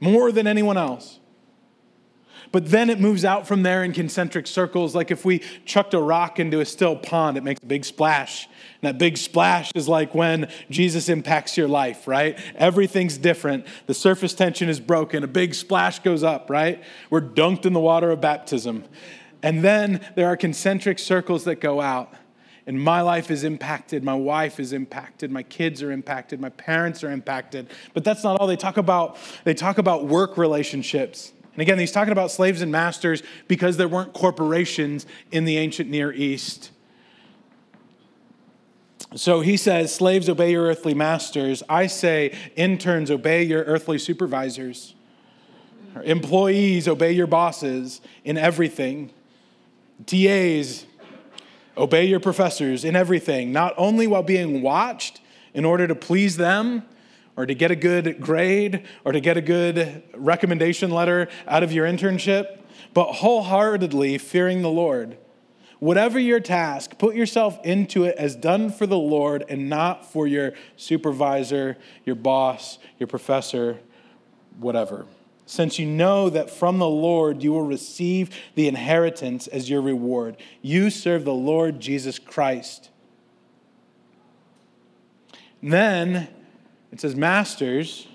[0.00, 1.20] more than anyone else.
[2.50, 4.94] But then it moves out from there in concentric circles.
[4.94, 8.48] Like if we chucked a rock into a still pond, it makes a big splash.
[8.84, 12.38] That big splash is like when Jesus impacts your life, right?
[12.54, 13.66] Everything's different.
[13.86, 15.24] The surface tension is broken.
[15.24, 16.82] A big splash goes up, right?
[17.10, 18.84] We're dunked in the water of baptism.
[19.42, 22.14] And then there are concentric circles that go out.
[22.66, 27.04] And my life is impacted, my wife is impacted, my kids are impacted, my parents
[27.04, 27.68] are impacted.
[27.92, 29.18] But that's not all they talk about.
[29.44, 31.32] They talk about work relationships.
[31.52, 35.90] And again, he's talking about slaves and masters because there weren't corporations in the ancient
[35.90, 36.70] Near East.
[39.16, 41.62] So he says, Slaves, obey your earthly masters.
[41.68, 44.94] I say, interns, obey your earthly supervisors.
[46.02, 49.12] Employees, obey your bosses in everything.
[50.06, 50.86] TAs,
[51.76, 55.20] obey your professors in everything, not only while being watched
[55.52, 56.82] in order to please them
[57.36, 61.72] or to get a good grade or to get a good recommendation letter out of
[61.72, 62.58] your internship,
[62.92, 65.16] but wholeheartedly fearing the Lord.
[65.84, 70.26] Whatever your task, put yourself into it as done for the Lord and not for
[70.26, 73.80] your supervisor, your boss, your professor,
[74.58, 75.04] whatever.
[75.44, 80.38] Since you know that from the Lord you will receive the inheritance as your reward.
[80.62, 82.88] You serve the Lord Jesus Christ.
[85.62, 86.28] then
[86.92, 88.08] it says, Masters,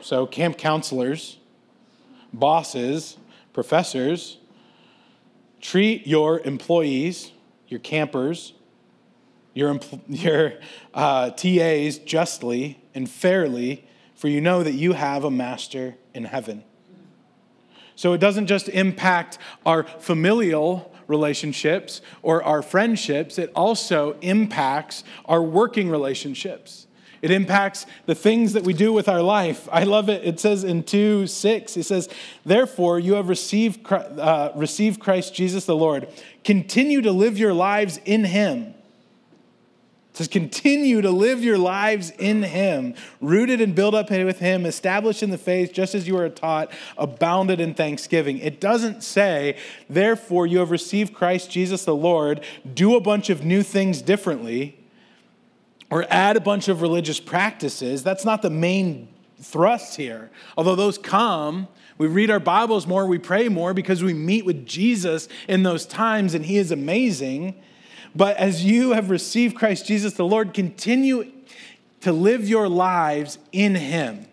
[0.00, 1.36] so camp counselors,
[2.32, 3.18] bosses,
[3.52, 4.38] professors,
[5.60, 7.32] treat your employees,
[7.68, 8.54] your campers,
[9.54, 10.54] your, your
[10.94, 16.64] uh, TAs justly and fairly, for you know that you have a master in heaven.
[17.94, 25.42] So it doesn't just impact our familial relationships or our friendships, it also impacts our
[25.42, 26.86] working relationships.
[27.22, 29.68] It impacts the things that we do with our life.
[29.70, 30.24] I love it.
[30.24, 32.08] It says in 2 6, it says,
[32.44, 36.08] Therefore, you have received, uh, received Christ Jesus the Lord.
[36.44, 38.74] Continue to live your lives in Him.
[40.12, 44.64] It says, Continue to live your lives in Him, rooted and built up with Him,
[44.64, 48.38] established in the faith, just as you are taught, abounded in thanksgiving.
[48.38, 49.58] It doesn't say,
[49.90, 52.40] Therefore, you have received Christ Jesus the Lord,
[52.72, 54.79] do a bunch of new things differently
[55.90, 58.02] or add a bunch of religious practices.
[58.02, 59.08] That's not the main
[59.40, 60.30] thrust here.
[60.56, 64.66] Although those come, we read our Bibles more, we pray more because we meet with
[64.66, 67.60] Jesus in those times and he is amazing.
[68.14, 71.30] But as you have received Christ Jesus the Lord, continue
[72.00, 74.26] to live your lives in him.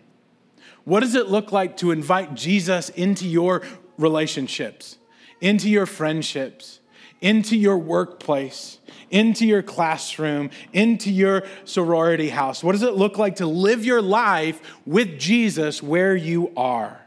[0.84, 3.62] What does it look like to invite Jesus into your
[3.98, 4.96] relationships,
[5.40, 6.80] into your friendships,
[7.20, 8.78] into your workplace?
[9.10, 12.62] Into your classroom, into your sorority house?
[12.62, 17.00] What does it look like to live your life with Jesus where you are?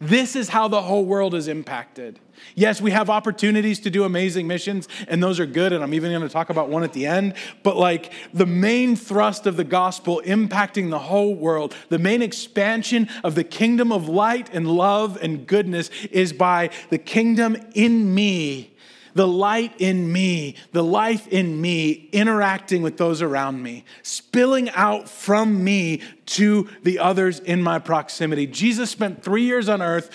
[0.00, 2.18] This is how the whole world is impacted.
[2.54, 6.10] Yes, we have opportunities to do amazing missions, and those are good, and I'm even
[6.10, 7.34] going to talk about one at the end.
[7.62, 13.08] But, like, the main thrust of the gospel impacting the whole world, the main expansion
[13.22, 18.73] of the kingdom of light and love and goodness is by the kingdom in me
[19.14, 25.08] the light in me, the life in me, interacting with those around me, spilling out
[25.08, 28.46] from me to the others in my proximity.
[28.46, 30.10] Jesus spent three years on earth,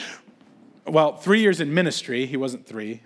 [0.86, 2.26] well, three years in ministry.
[2.26, 3.02] He wasn't three.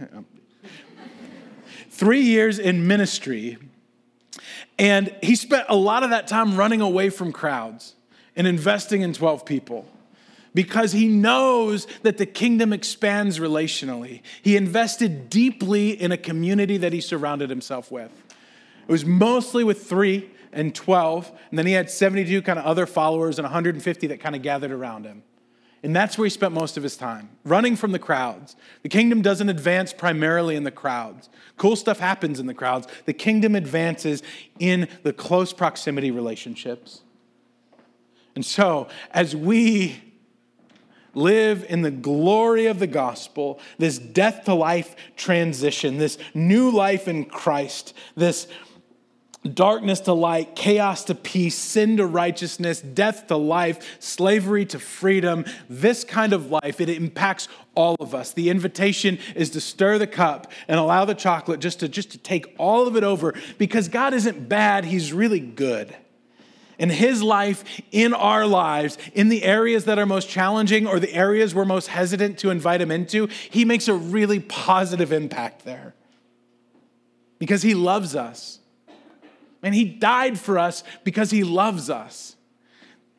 [1.90, 3.58] three years in ministry.
[4.80, 7.96] And he spent a lot of that time running away from crowds
[8.36, 9.86] and investing in 12 people.
[10.54, 14.22] Because he knows that the kingdom expands relationally.
[14.42, 18.12] He invested deeply in a community that he surrounded himself with.
[18.88, 22.86] It was mostly with three and 12, and then he had 72 kind of other
[22.86, 25.24] followers and 150 that kind of gathered around him.
[25.82, 28.56] And that's where he spent most of his time, running from the crowds.
[28.84, 31.30] The kingdom doesn't advance primarily in the crowds.
[31.58, 32.88] Cool stuff happens in the crowds.
[33.06, 34.24] The kingdom advances
[34.60, 37.02] in the close proximity relationships.
[38.34, 40.02] And so, as we
[41.14, 47.08] live in the glory of the gospel, this death to life transition, this new life
[47.08, 48.48] in Christ, this
[49.52, 55.46] darkness to light, chaos to peace, sin to righteousness, death to life, slavery to freedom.
[55.70, 58.32] This kind of life, it impacts all of us.
[58.34, 62.18] The invitation is to stir the cup and allow the chocolate just to just to
[62.18, 65.96] take all of it over because God isn't bad, he's really good.
[66.84, 67.64] And his life
[67.94, 71.88] in our lives, in the areas that are most challenging or the areas we're most
[71.88, 75.96] hesitant to invite him into, he makes a really positive impact there.
[77.40, 78.60] Because he loves us.
[79.62, 82.36] And he died for us because he loves us.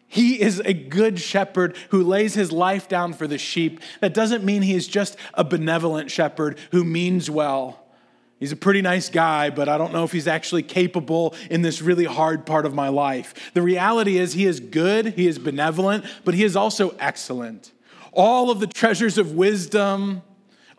[0.08, 3.80] He is a good shepherd who lays his life down for the sheep.
[4.02, 7.84] That doesn't mean he is just a benevolent shepherd who means well.
[8.45, 11.80] He's a pretty nice guy, but I don't know if he's actually capable in this
[11.80, 13.55] really hard part of my life.
[13.55, 17.72] The reality is, he is good, he is benevolent, but he is also excellent.
[18.12, 20.20] All of the treasures of wisdom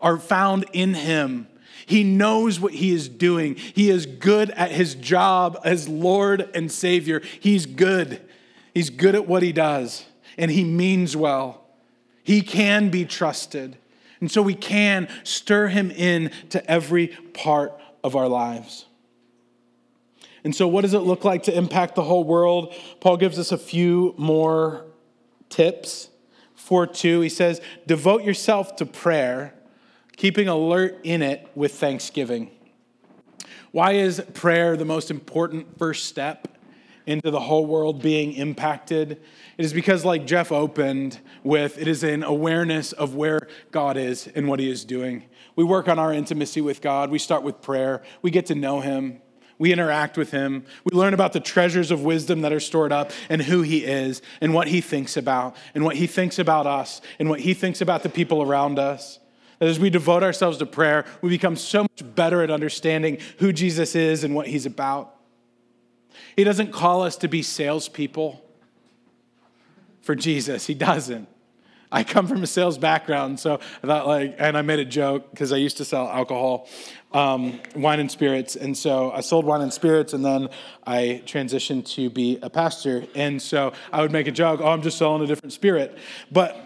[0.00, 1.48] are found in him.
[1.86, 3.56] He knows what he is doing.
[3.56, 7.20] He is good at his job as Lord and Savior.
[7.40, 8.20] He's good.
[8.74, 10.04] He's good at what he does,
[10.38, 11.64] and he means well.
[12.22, 13.76] He can be trusted.
[14.20, 18.86] And so we can stir him in to every part of our lives.
[20.44, 22.72] And so, what does it look like to impact the whole world?
[23.00, 24.84] Paul gives us a few more
[25.48, 26.08] tips.
[26.54, 29.54] 4 2, he says, Devote yourself to prayer
[30.16, 32.50] keeping alert in it with thanksgiving.
[33.70, 36.48] Why is prayer the most important first step
[37.06, 39.12] into the whole world being impacted?
[39.12, 44.28] It is because, like Jeff opened with, it is an awareness of where God is
[44.34, 45.24] and what He is doing.
[45.54, 47.10] We work on our intimacy with God.
[47.10, 49.22] We start with prayer, we get to know Him.
[49.58, 50.66] We interact with him.
[50.84, 54.20] We learn about the treasures of wisdom that are stored up and who he is
[54.40, 57.80] and what he thinks about and what he thinks about us and what he thinks
[57.80, 59.18] about the people around us.
[59.58, 63.52] That as we devote ourselves to prayer, we become so much better at understanding who
[63.52, 65.15] Jesus is and what he's about.
[66.36, 68.42] He doesn't call us to be salespeople
[70.00, 71.28] for Jesus, he doesn't.
[71.90, 75.30] I come from a sales background, so I thought like, and I made a joke
[75.30, 76.68] because I used to sell alcohol,
[77.12, 80.48] um, wine and spirits, and so I sold wine and spirits, and then
[80.86, 84.82] I transitioned to be a pastor, and so I would make a joke, oh, I'm
[84.82, 85.96] just selling a different spirit,
[86.30, 86.56] but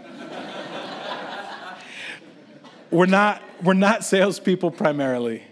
[2.91, 5.43] we're not, we're not salespeople primarily.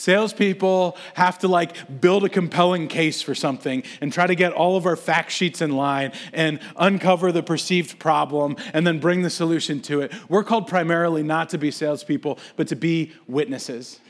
[0.00, 4.78] Salespeople have to like build a compelling case for something and try to get all
[4.78, 9.28] of our fact sheets in line and uncover the perceived problem and then bring the
[9.28, 10.10] solution to it.
[10.30, 14.00] We're called primarily not to be salespeople, but to be witnesses.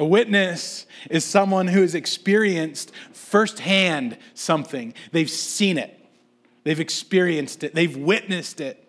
[0.00, 4.92] A witness is someone who has experienced firsthand something.
[5.12, 6.04] They've seen it,
[6.64, 8.81] they've experienced it, they've witnessed it.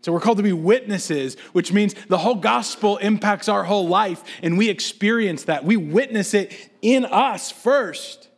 [0.00, 4.22] So we're called to be witnesses, which means the whole gospel impacts our whole life,
[4.42, 5.64] and we experience that.
[5.64, 8.28] We witness it in us first.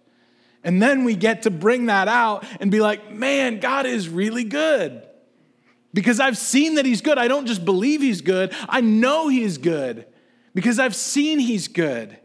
[0.65, 4.45] And then we get to bring that out and be like, man, God is really
[4.45, 5.03] good.
[5.93, 7.19] Because I've seen that He's good.
[7.19, 10.07] I don't just believe He's good, I know He's good
[10.55, 12.19] because I've seen He's good.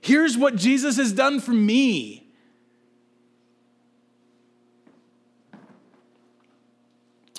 [0.00, 2.21] Here's what Jesus has done for me.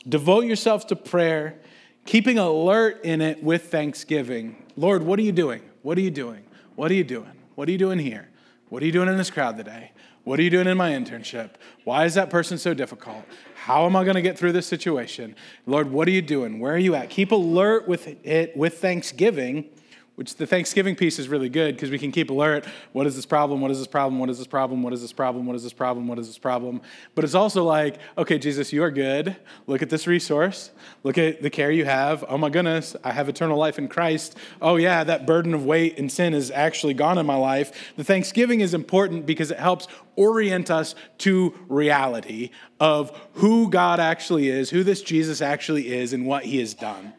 [0.08, 1.60] Devote yourself to prayer,
[2.06, 4.64] keeping alert in it with thanksgiving.
[4.76, 5.62] Lord, what are you doing?
[5.82, 6.44] What are you doing?
[6.76, 7.32] What are you doing?
[7.56, 8.30] What are you doing here?
[8.70, 9.92] What are you doing in this crowd today?
[10.24, 11.52] What are you doing in my internship?
[11.84, 13.24] Why is that person so difficult?
[13.56, 15.36] How am I going to get through this situation?
[15.66, 16.60] Lord, what are you doing?
[16.60, 17.10] Where are you at?
[17.10, 19.70] Keep alert with it with thanksgiving
[20.16, 22.66] which the Thanksgiving piece is really good because we can keep alert.
[22.92, 23.62] What is this problem?
[23.62, 24.20] What is this problem?
[24.20, 24.84] What is this problem?
[24.84, 25.48] What is this problem?
[25.48, 26.08] What is this problem?
[26.08, 26.82] What is this problem?
[27.16, 29.36] But it's also like, okay, Jesus, you are good.
[29.66, 30.70] Look at this resource.
[31.02, 32.24] Look at the care you have.
[32.28, 34.38] Oh my goodness, I have eternal life in Christ.
[34.62, 37.94] Oh yeah, that burden of weight and sin is actually gone in my life.
[37.96, 44.50] The Thanksgiving is important because it helps orient us to reality of who God actually
[44.50, 47.14] is, who this Jesus actually is, and what he has done.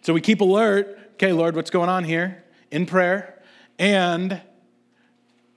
[0.00, 3.42] So we keep alert okay, Lord, what's going on here in prayer?
[3.78, 4.40] And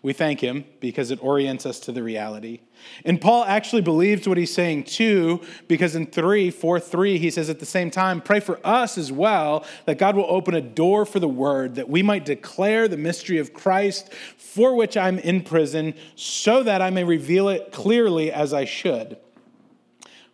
[0.04, 2.60] We thank him because it orients us to the reality.
[3.06, 5.40] And Paul actually believes what he's saying too,
[5.70, 9.14] because in 3, 4, 3, he says at the same time, pray for us as
[9.14, 12.98] well, that God will open a door for the word, that we might declare the
[12.98, 18.30] mystery of Christ, for which I'm in prison, so that I may reveal it clearly
[18.30, 19.16] as I should.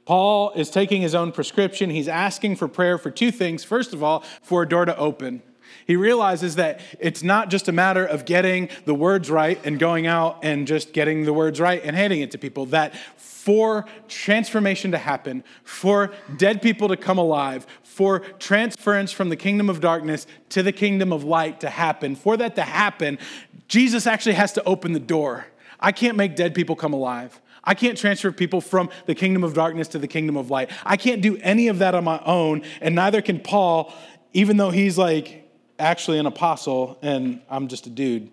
[0.09, 1.91] Paul is taking his own prescription.
[1.91, 3.63] He's asking for prayer for two things.
[3.63, 5.43] First of all, for a door to open.
[5.85, 10.07] He realizes that it's not just a matter of getting the words right and going
[10.07, 14.89] out and just getting the words right and handing it to people, that for transformation
[14.93, 20.25] to happen, for dead people to come alive, for transference from the kingdom of darkness
[20.49, 23.19] to the kingdom of light to happen, for that to happen,
[23.67, 25.45] Jesus actually has to open the door.
[25.79, 27.39] I can't make dead people come alive.
[27.69, 30.71] I can't transfer people from the kingdom of darkness to the kingdom of light.
[30.83, 33.93] I can't do any of that on my own, and neither can Paul,
[34.33, 35.47] even though he's like
[35.77, 38.31] actually an apostle and I'm just a dude.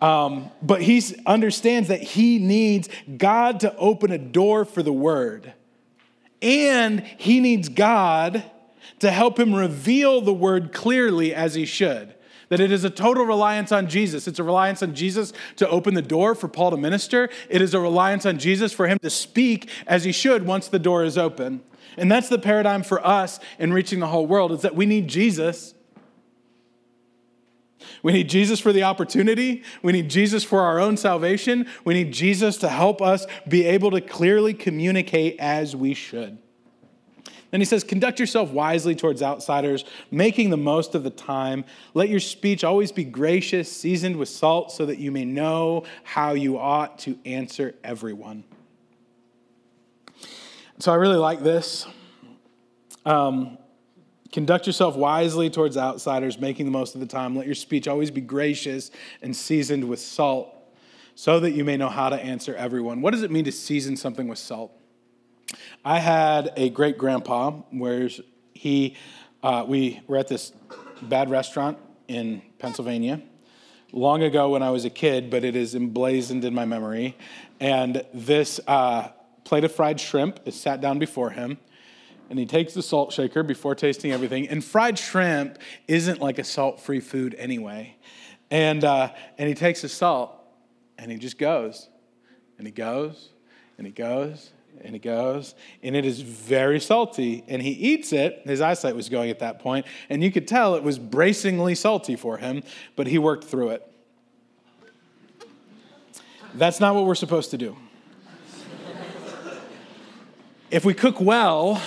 [0.00, 5.52] Um, but he understands that he needs God to open a door for the word.
[6.42, 8.42] And he needs God
[8.98, 12.13] to help him reveal the word clearly as he should.
[12.48, 14.28] That it is a total reliance on Jesus.
[14.28, 17.28] It's a reliance on Jesus to open the door for Paul to minister.
[17.48, 20.78] It is a reliance on Jesus for him to speak as he should once the
[20.78, 21.62] door is open.
[21.96, 25.08] And that's the paradigm for us in reaching the whole world is that we need
[25.08, 25.74] Jesus
[28.02, 29.62] we need Jesus for the opportunity.
[29.82, 31.66] We need Jesus for our own salvation.
[31.84, 36.38] We need Jesus to help us be able to clearly communicate as we should.
[37.54, 41.64] Then he says, Conduct yourself wisely towards outsiders, making the most of the time.
[41.94, 46.32] Let your speech always be gracious, seasoned with salt, so that you may know how
[46.32, 48.42] you ought to answer everyone.
[50.80, 51.86] So I really like this.
[53.06, 53.56] Um,
[54.32, 57.36] Conduct yourself wisely towards outsiders, making the most of the time.
[57.36, 58.90] Let your speech always be gracious
[59.22, 60.52] and seasoned with salt,
[61.14, 63.00] so that you may know how to answer everyone.
[63.00, 64.72] What does it mean to season something with salt?
[65.86, 68.08] I had a great grandpa where
[68.54, 68.96] he,
[69.42, 70.54] uh, we were at this
[71.02, 71.76] bad restaurant
[72.08, 73.20] in Pennsylvania
[73.92, 77.18] long ago when I was a kid, but it is emblazoned in my memory.
[77.60, 79.08] And this uh,
[79.44, 81.58] plate of fried shrimp is sat down before him
[82.30, 84.48] and he takes the salt shaker before tasting everything.
[84.48, 87.98] And fried shrimp isn't like a salt free food anyway.
[88.50, 90.32] And, uh, and he takes the salt
[90.96, 91.90] and he just goes
[92.56, 93.32] and he goes
[93.76, 98.42] and he goes and he goes and it is very salty and he eats it
[98.44, 102.16] his eyesight was going at that point and you could tell it was bracingly salty
[102.16, 102.62] for him
[102.96, 103.90] but he worked through it
[106.54, 107.76] that's not what we're supposed to do
[110.70, 111.80] if we cook well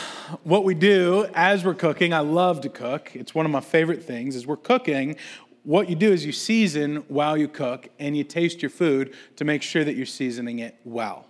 [0.43, 3.11] what we do as we're cooking, I love to cook.
[3.13, 4.35] It's one of my favorite things.
[4.35, 5.15] Is we're cooking,
[5.63, 9.45] what you do is you season while you cook and you taste your food to
[9.45, 11.26] make sure that you're seasoning it well.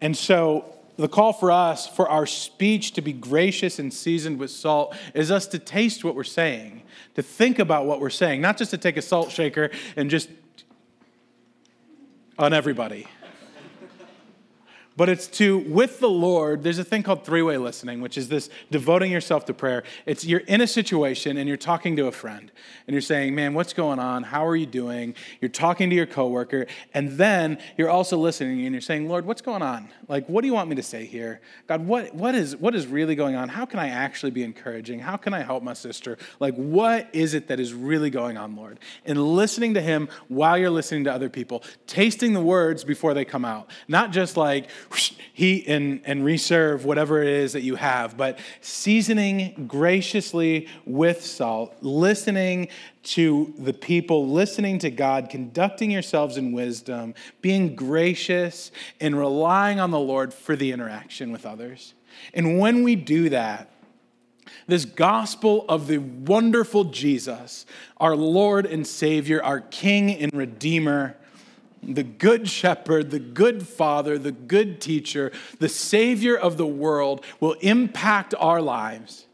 [0.00, 0.64] And so
[0.96, 5.30] the call for us for our speech to be gracious and seasoned with salt is
[5.30, 6.82] us to taste what we're saying,
[7.14, 10.28] to think about what we're saying, not just to take a salt shaker and just
[12.38, 13.06] on everybody
[14.98, 18.28] but it's to, with the Lord, there's a thing called three way listening, which is
[18.28, 19.84] this devoting yourself to prayer.
[20.06, 22.50] It's you're in a situation and you're talking to a friend
[22.88, 24.24] and you're saying, Man, what's going on?
[24.24, 25.14] How are you doing?
[25.40, 29.40] You're talking to your coworker, and then you're also listening and you're saying, Lord, what's
[29.40, 29.88] going on?
[30.08, 31.40] Like, what do you want me to say here?
[31.68, 33.48] God, what, what, is, what is really going on?
[33.48, 34.98] How can I actually be encouraging?
[34.98, 36.18] How can I help my sister?
[36.40, 38.80] Like, what is it that is really going on, Lord?
[39.04, 43.24] And listening to Him while you're listening to other people, tasting the words before they
[43.24, 44.68] come out, not just like,
[45.32, 51.76] heat and, and reserve whatever it is that you have, but seasoning graciously with salt,
[51.80, 52.68] listening
[53.04, 59.90] to the people, listening to God, conducting yourselves in wisdom, being gracious, and relying on
[59.90, 61.94] the Lord for the interaction with others.
[62.34, 63.70] And when we do that,
[64.66, 67.64] this gospel of the wonderful Jesus,
[67.98, 71.16] our Lord and Savior, our King and Redeemer,
[71.82, 77.54] the good shepherd, the good father, the good teacher, the savior of the world will
[77.60, 79.26] impact our lives,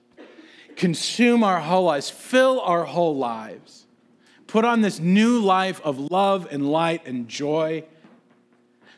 [0.76, 3.86] consume our whole lives, fill our whole lives,
[4.47, 7.84] put on this new life of love and light and joy.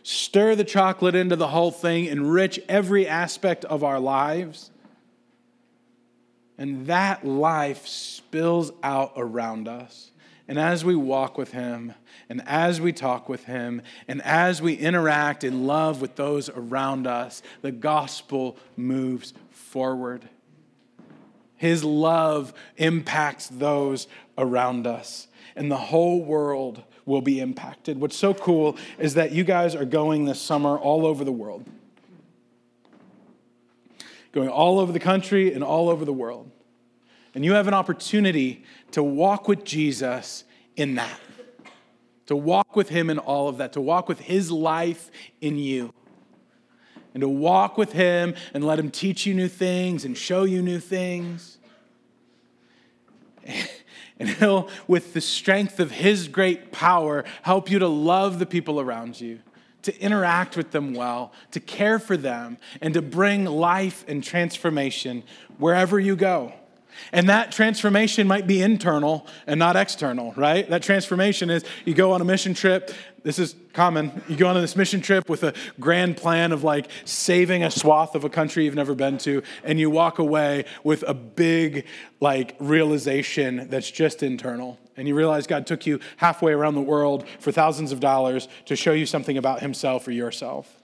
[0.02, 4.70] Stir the chocolate into the whole thing, enrich every aspect of our lives.
[6.58, 10.12] And that life spills out around us.
[10.48, 11.94] And as we walk with Him,
[12.28, 17.06] and as we talk with Him, and as we interact in love with those around
[17.06, 20.28] us, the gospel moves forward.
[21.56, 24.06] His love impacts those
[24.38, 25.26] around us,
[25.56, 28.00] and the whole world will be impacted.
[28.00, 31.64] What's so cool is that you guys are going this summer all over the world.
[34.32, 36.50] Going all over the country and all over the world.
[37.36, 41.20] And you have an opportunity to walk with Jesus in that,
[42.28, 45.10] to walk with Him in all of that, to walk with His life
[45.42, 45.92] in you
[47.12, 50.62] and to walk with Him and let Him teach you new things and show you
[50.62, 51.58] new things.
[54.18, 58.80] And He'll, with the strength of His great power, help you to love the people
[58.80, 59.40] around you,
[59.82, 65.22] to interact with them well, to care for them, and to bring life and transformation
[65.58, 66.54] wherever you go.
[67.12, 70.68] And that transformation might be internal and not external, right?
[70.68, 72.90] That transformation is you go on a mission trip.
[73.22, 74.22] This is common.
[74.28, 78.14] You go on this mission trip with a grand plan of like saving a swath
[78.14, 81.86] of a country you've never been to, and you walk away with a big
[82.20, 84.78] like realization that's just internal.
[84.96, 88.76] And you realize God took you halfway around the world for thousands of dollars to
[88.76, 90.82] show you something about Himself or yourself.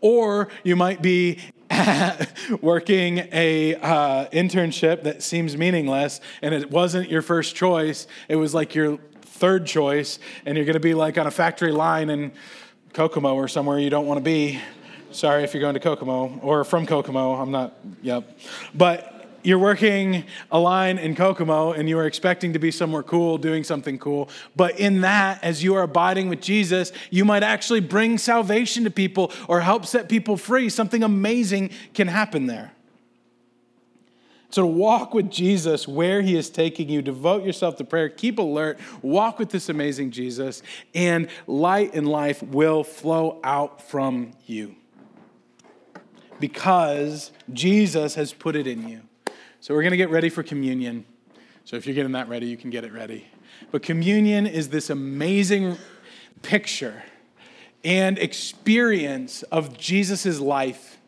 [0.00, 1.38] Or you might be
[2.60, 8.06] working a uh, internship that seems meaningless and it wasn't your first choice.
[8.28, 11.72] It was like your third choice and you're going to be like on a factory
[11.72, 12.32] line in
[12.92, 14.60] kokomo or somewhere you don't want to be.
[15.10, 18.38] Sorry if you're going to kokomo or from kokomo i'm not yep.
[18.74, 19.13] But
[19.44, 23.62] you're working a line in Kokomo and you are expecting to be somewhere cool, doing
[23.62, 24.28] something cool.
[24.56, 28.90] But in that, as you are abiding with Jesus, you might actually bring salvation to
[28.90, 30.68] people or help set people free.
[30.68, 32.72] Something amazing can happen there.
[34.48, 38.78] So, walk with Jesus where he is taking you, devote yourself to prayer, keep alert,
[39.02, 40.62] walk with this amazing Jesus,
[40.94, 44.76] and light and life will flow out from you
[46.38, 49.00] because Jesus has put it in you.
[49.64, 51.06] So we're going to get ready for communion.
[51.64, 53.28] So if you're getting that ready, you can get it ready.
[53.70, 55.78] But communion is this amazing
[56.42, 57.02] picture
[57.82, 60.98] and experience of Jesus' life.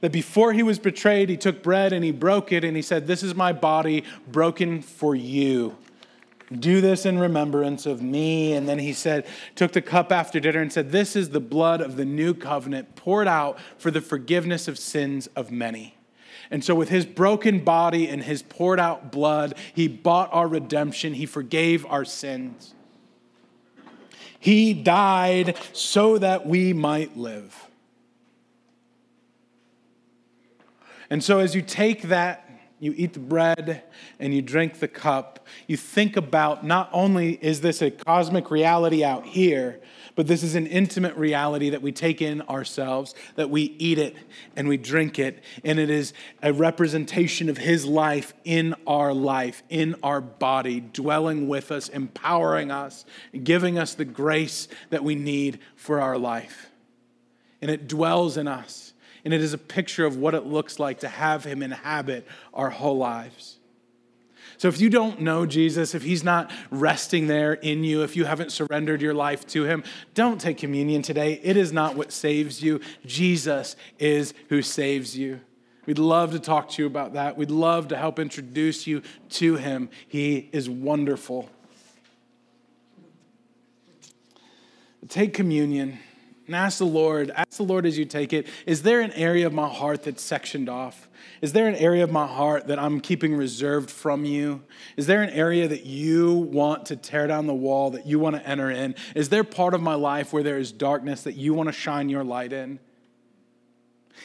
[0.00, 3.06] That before he was betrayed, he took bread and he broke it and he said,
[3.06, 5.76] This is my body broken for you.
[6.52, 8.54] Do this in remembrance of me.
[8.54, 11.80] And then he said, took the cup after dinner and said, This is the blood
[11.80, 15.94] of the new covenant poured out for the forgiveness of sins of many.
[16.50, 21.14] And so, with his broken body and his poured out blood, he bought our redemption.
[21.14, 22.74] He forgave our sins.
[24.40, 27.68] He died so that we might live.
[31.08, 33.84] And so, as you take that, you eat the bread
[34.18, 39.04] and you drink the cup, you think about not only is this a cosmic reality
[39.04, 39.80] out here,
[40.20, 44.14] but this is an intimate reality that we take in ourselves, that we eat it
[44.54, 46.12] and we drink it, and it is
[46.42, 52.70] a representation of His life in our life, in our body, dwelling with us, empowering
[52.70, 53.06] us,
[53.44, 56.68] giving us the grace that we need for our life.
[57.62, 58.92] And it dwells in us,
[59.24, 62.68] and it is a picture of what it looks like to have Him inhabit our
[62.68, 63.56] whole lives.
[64.60, 68.26] So if you don't know Jesus, if he's not resting there in you, if you
[68.26, 69.82] haven't surrendered your life to him,
[70.12, 71.40] don't take communion today.
[71.42, 72.82] It is not what saves you.
[73.06, 75.40] Jesus is who saves you.
[75.86, 77.38] We'd love to talk to you about that.
[77.38, 79.00] We'd love to help introduce you
[79.30, 79.88] to him.
[80.06, 81.48] He is wonderful.
[85.08, 85.98] Take communion
[86.50, 89.46] and ask the Lord, ask the Lord as you take it, is there an area
[89.46, 91.08] of my heart that's sectioned off?
[91.40, 94.64] Is there an area of my heart that I'm keeping reserved from you?
[94.96, 98.34] Is there an area that you want to tear down the wall, that you want
[98.34, 98.96] to enter in?
[99.14, 102.08] Is there part of my life where there is darkness that you want to shine
[102.08, 102.80] your light in?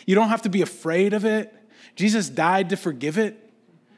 [0.07, 1.53] You don't have to be afraid of it.
[1.95, 3.44] Jesus died to forgive it.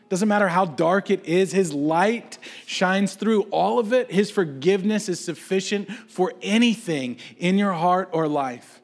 [0.10, 4.12] Doesn't matter how dark it is, His light shines through all of it.
[4.12, 8.82] His forgiveness is sufficient for anything in your heart or life.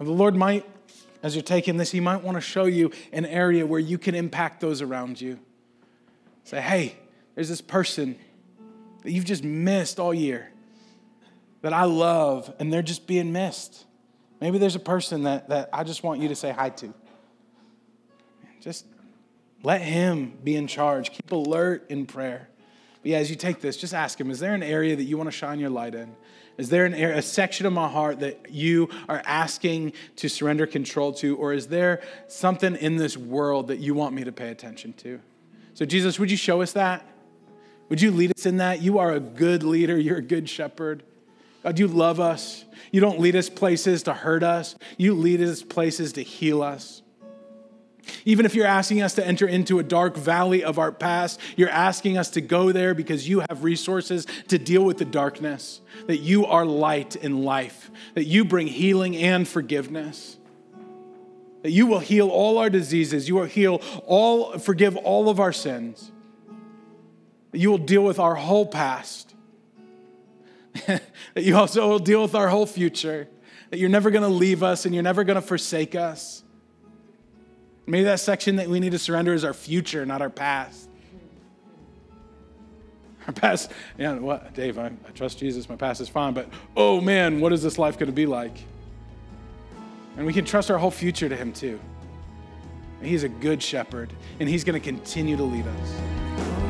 [0.00, 0.68] The Lord might,
[1.22, 4.14] as you're taking this, He might want to show you an area where you can
[4.14, 5.38] impact those around you.
[6.42, 6.96] Say, hey,
[7.34, 8.16] there's this person
[9.02, 10.50] that you've just missed all year
[11.62, 13.86] that I love, and they're just being missed.
[14.44, 16.92] Maybe there's a person that, that I just want you to say hi to.
[18.60, 18.84] Just
[19.62, 21.12] let him be in charge.
[21.12, 22.50] Keep alert in prayer.
[23.00, 25.16] But yeah, as you take this, just ask him is there an area that you
[25.16, 26.14] want to shine your light in?
[26.58, 30.66] Is there an area, a section of my heart that you are asking to surrender
[30.66, 31.38] control to?
[31.38, 35.20] Or is there something in this world that you want me to pay attention to?
[35.72, 37.02] So, Jesus, would you show us that?
[37.88, 38.82] Would you lead us in that?
[38.82, 41.02] You are a good leader, you're a good shepherd.
[41.64, 42.64] God, you love us.
[42.92, 47.02] You don't lead us places to hurt us, you lead us places to heal us.
[48.26, 51.70] Even if you're asking us to enter into a dark valley of our past, you're
[51.70, 56.18] asking us to go there because you have resources to deal with the darkness, that
[56.18, 60.36] you are light in life, that you bring healing and forgiveness.
[61.62, 65.52] That you will heal all our diseases, you will heal all, forgive all of our
[65.52, 66.12] sins.
[67.52, 69.23] That you will deal with our whole past.
[70.86, 71.02] that
[71.36, 73.28] you also will deal with our whole future.
[73.70, 76.42] That you're never going to leave us and you're never going to forsake us.
[77.86, 80.88] Maybe that section that we need to surrender is our future, not our past.
[83.26, 87.00] Our past, yeah, what, Dave, I, I trust Jesus, my past is fine, but oh
[87.00, 88.56] man, what is this life going to be like?
[90.16, 91.80] And we can trust our whole future to Him too.
[93.02, 96.63] He's a good shepherd, and He's going to continue to lead us.